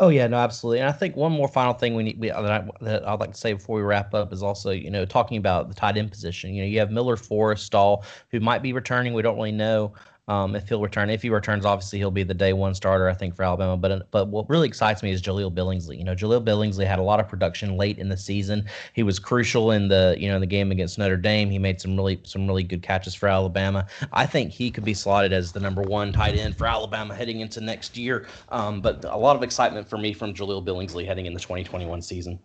Oh 0.00 0.08
yeah, 0.08 0.26
no, 0.26 0.36
absolutely. 0.36 0.80
And 0.80 0.88
I 0.88 0.92
think 0.92 1.14
one 1.14 1.30
more 1.30 1.46
final 1.46 1.74
thing 1.74 1.94
we 1.94 2.02
need 2.02 2.18
we, 2.18 2.28
that, 2.28 2.44
I, 2.44 2.68
that 2.80 3.06
I'd 3.06 3.20
like 3.20 3.32
to 3.32 3.38
say 3.38 3.52
before 3.52 3.76
we 3.76 3.82
wrap 3.82 4.12
up 4.12 4.32
is 4.32 4.42
also 4.42 4.70
you 4.70 4.90
know 4.90 5.04
talking 5.04 5.36
about 5.36 5.68
the 5.68 5.74
tight 5.74 5.96
end 5.96 6.10
position. 6.10 6.54
You 6.54 6.62
know, 6.62 6.68
you 6.68 6.80
have 6.80 6.90
Miller 6.90 7.16
Forristall 7.16 8.04
who 8.30 8.40
might 8.40 8.62
be 8.62 8.72
returning. 8.72 9.14
We 9.14 9.22
don't 9.22 9.36
really 9.36 9.52
know 9.52 9.94
um, 10.26 10.56
if 10.56 10.68
he'll 10.68 10.80
return. 10.80 11.10
If 11.10 11.22
he 11.22 11.30
returns, 11.30 11.66
obviously 11.66 11.98
he'll 11.98 12.10
be 12.10 12.22
the 12.22 12.34
day 12.34 12.52
one 12.52 12.74
starter, 12.74 13.08
I 13.08 13.14
think, 13.14 13.34
for 13.34 13.42
Alabama. 13.42 13.76
But 13.76 14.10
but 14.10 14.28
what 14.28 14.48
really 14.48 14.66
excites 14.66 15.02
me 15.02 15.10
is 15.10 15.20
Jahleel 15.20 15.52
Billingsley. 15.52 15.98
You 15.98 16.04
know, 16.04 16.14
Jahleel 16.14 16.42
Billingsley 16.42 16.86
had 16.86 16.98
a 16.98 17.02
lot 17.02 17.20
of 17.20 17.28
production 17.28 17.76
late 17.76 17.98
in 17.98 18.08
the 18.08 18.16
season. 18.16 18.66
He 18.94 19.02
was 19.02 19.18
crucial 19.18 19.72
in 19.72 19.88
the 19.88 20.16
you 20.18 20.28
know 20.28 20.36
in 20.36 20.40
the 20.40 20.46
game 20.46 20.72
against 20.72 20.98
Notre 20.98 21.18
Dame. 21.18 21.50
He 21.50 21.58
made 21.58 21.80
some 21.80 21.96
really 21.96 22.20
some 22.24 22.46
really 22.46 22.62
good 22.62 22.82
catches 22.82 23.14
for 23.14 23.28
Alabama. 23.28 23.86
I 24.12 24.24
think 24.24 24.50
he 24.50 24.70
could 24.70 24.84
be 24.84 24.94
slotted 24.94 25.32
as 25.32 25.52
the 25.52 25.60
number 25.60 25.82
one 25.82 26.12
tight 26.12 26.36
end 26.36 26.56
for 26.56 26.66
Alabama 26.66 27.14
heading 27.14 27.40
into 27.40 27.60
next 27.60 27.96
year. 27.96 28.26
Um, 28.48 28.80
but 28.80 29.04
a 29.04 29.16
lot 29.16 29.36
of 29.36 29.42
excitement 29.42 29.88
for 29.88 29.98
me 29.98 30.14
from 30.14 30.32
Jahleel 30.32 30.64
Billingsley 30.64 31.06
heading 31.06 31.26
in 31.26 31.34
the 31.34 31.40
2021 31.40 32.00
season. 32.00 32.38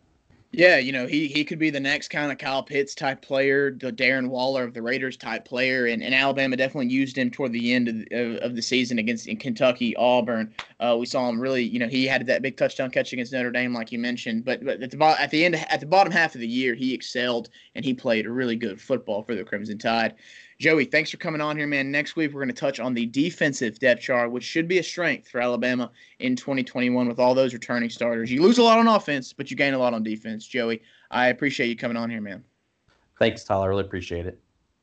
Yeah, 0.51 0.77
you 0.79 0.91
know, 0.91 1.05
he 1.05 1.27
he 1.27 1.45
could 1.45 1.59
be 1.59 1.69
the 1.69 1.79
next 1.79 2.07
kind 2.07 2.31
of 2.31 2.39
Kyle 2.39 2.63
Pitts 2.63 2.95
type 2.95 3.21
player, 3.21 3.69
the 3.69 3.91
Darren 3.91 4.29
Waller 4.29 4.63
of 4.63 4.73
the 4.73 4.81
Raiders 4.81 5.15
type 5.15 5.45
player, 5.45 5.85
and, 5.85 6.01
and 6.01 6.15
Alabama 6.15 6.57
definitely 6.57 6.87
used 6.87 7.15
him 7.15 7.29
toward 7.29 7.53
the 7.53 7.71
end 7.71 7.87
of, 7.87 7.95
of, 8.11 8.35
of 8.37 8.55
the 8.55 8.61
season 8.63 8.97
against 8.97 9.27
in 9.27 9.37
Kentucky, 9.37 9.95
Auburn. 9.95 10.51
Uh, 10.79 10.97
we 10.99 11.05
saw 11.05 11.29
him 11.29 11.39
really, 11.39 11.63
you 11.63 11.77
know, 11.77 11.87
he 11.87 12.07
had 12.07 12.25
that 12.25 12.41
big 12.41 12.57
touchdown 12.57 12.89
catch 12.89 13.13
against 13.13 13.31
Notre 13.31 13.51
Dame, 13.51 13.75
like 13.75 13.91
you 13.91 13.99
mentioned, 13.99 14.43
but 14.43 14.65
but 14.65 14.81
at 14.81 14.89
the 14.89 15.21
at 15.21 15.29
the 15.29 15.45
end 15.45 15.53
at 15.55 15.81
the 15.81 15.85
bottom 15.85 16.11
half 16.11 16.33
of 16.33 16.41
the 16.41 16.47
year, 16.47 16.73
he 16.73 16.95
excelled 16.95 17.49
and 17.75 17.85
he 17.85 17.93
played 17.93 18.25
really 18.25 18.55
good 18.55 18.81
football 18.81 19.21
for 19.21 19.35
the 19.35 19.43
Crimson 19.43 19.77
Tide. 19.77 20.15
Joey, 20.59 20.83
thanks 20.83 21.09
for 21.09 21.15
coming 21.15 21.39
on 21.39 21.55
here, 21.55 21.67
man. 21.67 21.89
Next 21.89 22.17
week, 22.17 22.33
we're 22.33 22.41
going 22.41 22.53
to 22.53 22.53
touch 22.53 22.81
on 22.81 22.93
the 22.93 23.05
defensive 23.05 23.79
depth 23.79 24.01
chart, 24.01 24.29
which 24.29 24.43
should 24.43 24.67
be 24.67 24.79
a 24.79 24.83
strength 24.83 25.29
for 25.29 25.39
Alabama 25.39 25.89
in 26.19 26.35
2021 26.35 27.07
with 27.07 27.17
all 27.17 27.33
those 27.33 27.53
returning 27.53 27.89
starters. 27.89 28.29
You 28.29 28.41
lose 28.41 28.57
a 28.57 28.63
lot 28.63 28.77
on 28.77 28.85
offense, 28.85 29.31
but 29.31 29.49
you 29.49 29.55
gain 29.55 29.73
a 29.73 29.77
lot 29.77 29.93
on 29.93 30.03
defense. 30.03 30.45
Joey, 30.45 30.81
I 31.11 31.29
appreciate 31.29 31.69
you 31.69 31.77
coming 31.77 31.95
on 31.95 32.09
here, 32.09 32.19
man. 32.19 32.43
Thanks, 33.17 33.45
Tyler. 33.45 33.63
I 33.63 33.67
really 33.67 33.85
appreciate 33.85 34.25
it. 34.25 34.37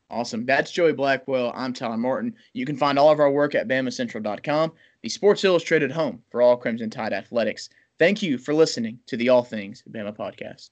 Awesome. 0.09 0.47
That's 0.47 0.71
Joey 0.71 0.93
Blackwell. 0.93 1.53
I'm 1.55 1.73
Tyler 1.73 1.97
Martin. 1.97 2.33
You 2.53 2.65
can 2.65 2.75
find 2.75 2.97
all 2.97 3.11
of 3.11 3.19
our 3.19 3.29
work 3.29 3.53
at 3.53 3.67
BamaCentral.com, 3.67 4.71
the 5.03 5.09
Sports 5.09 5.43
Illustrated 5.43 5.91
home 5.91 6.23
for 6.31 6.41
all 6.41 6.57
Crimson 6.57 6.89
Tide 6.89 7.13
athletics. 7.13 7.69
Thank 7.99 8.23
you 8.23 8.39
for 8.39 8.55
listening 8.55 8.97
to 9.05 9.15
the 9.15 9.29
All 9.29 9.43
Things 9.43 9.83
Bama 9.91 10.15
podcast. 10.17 10.69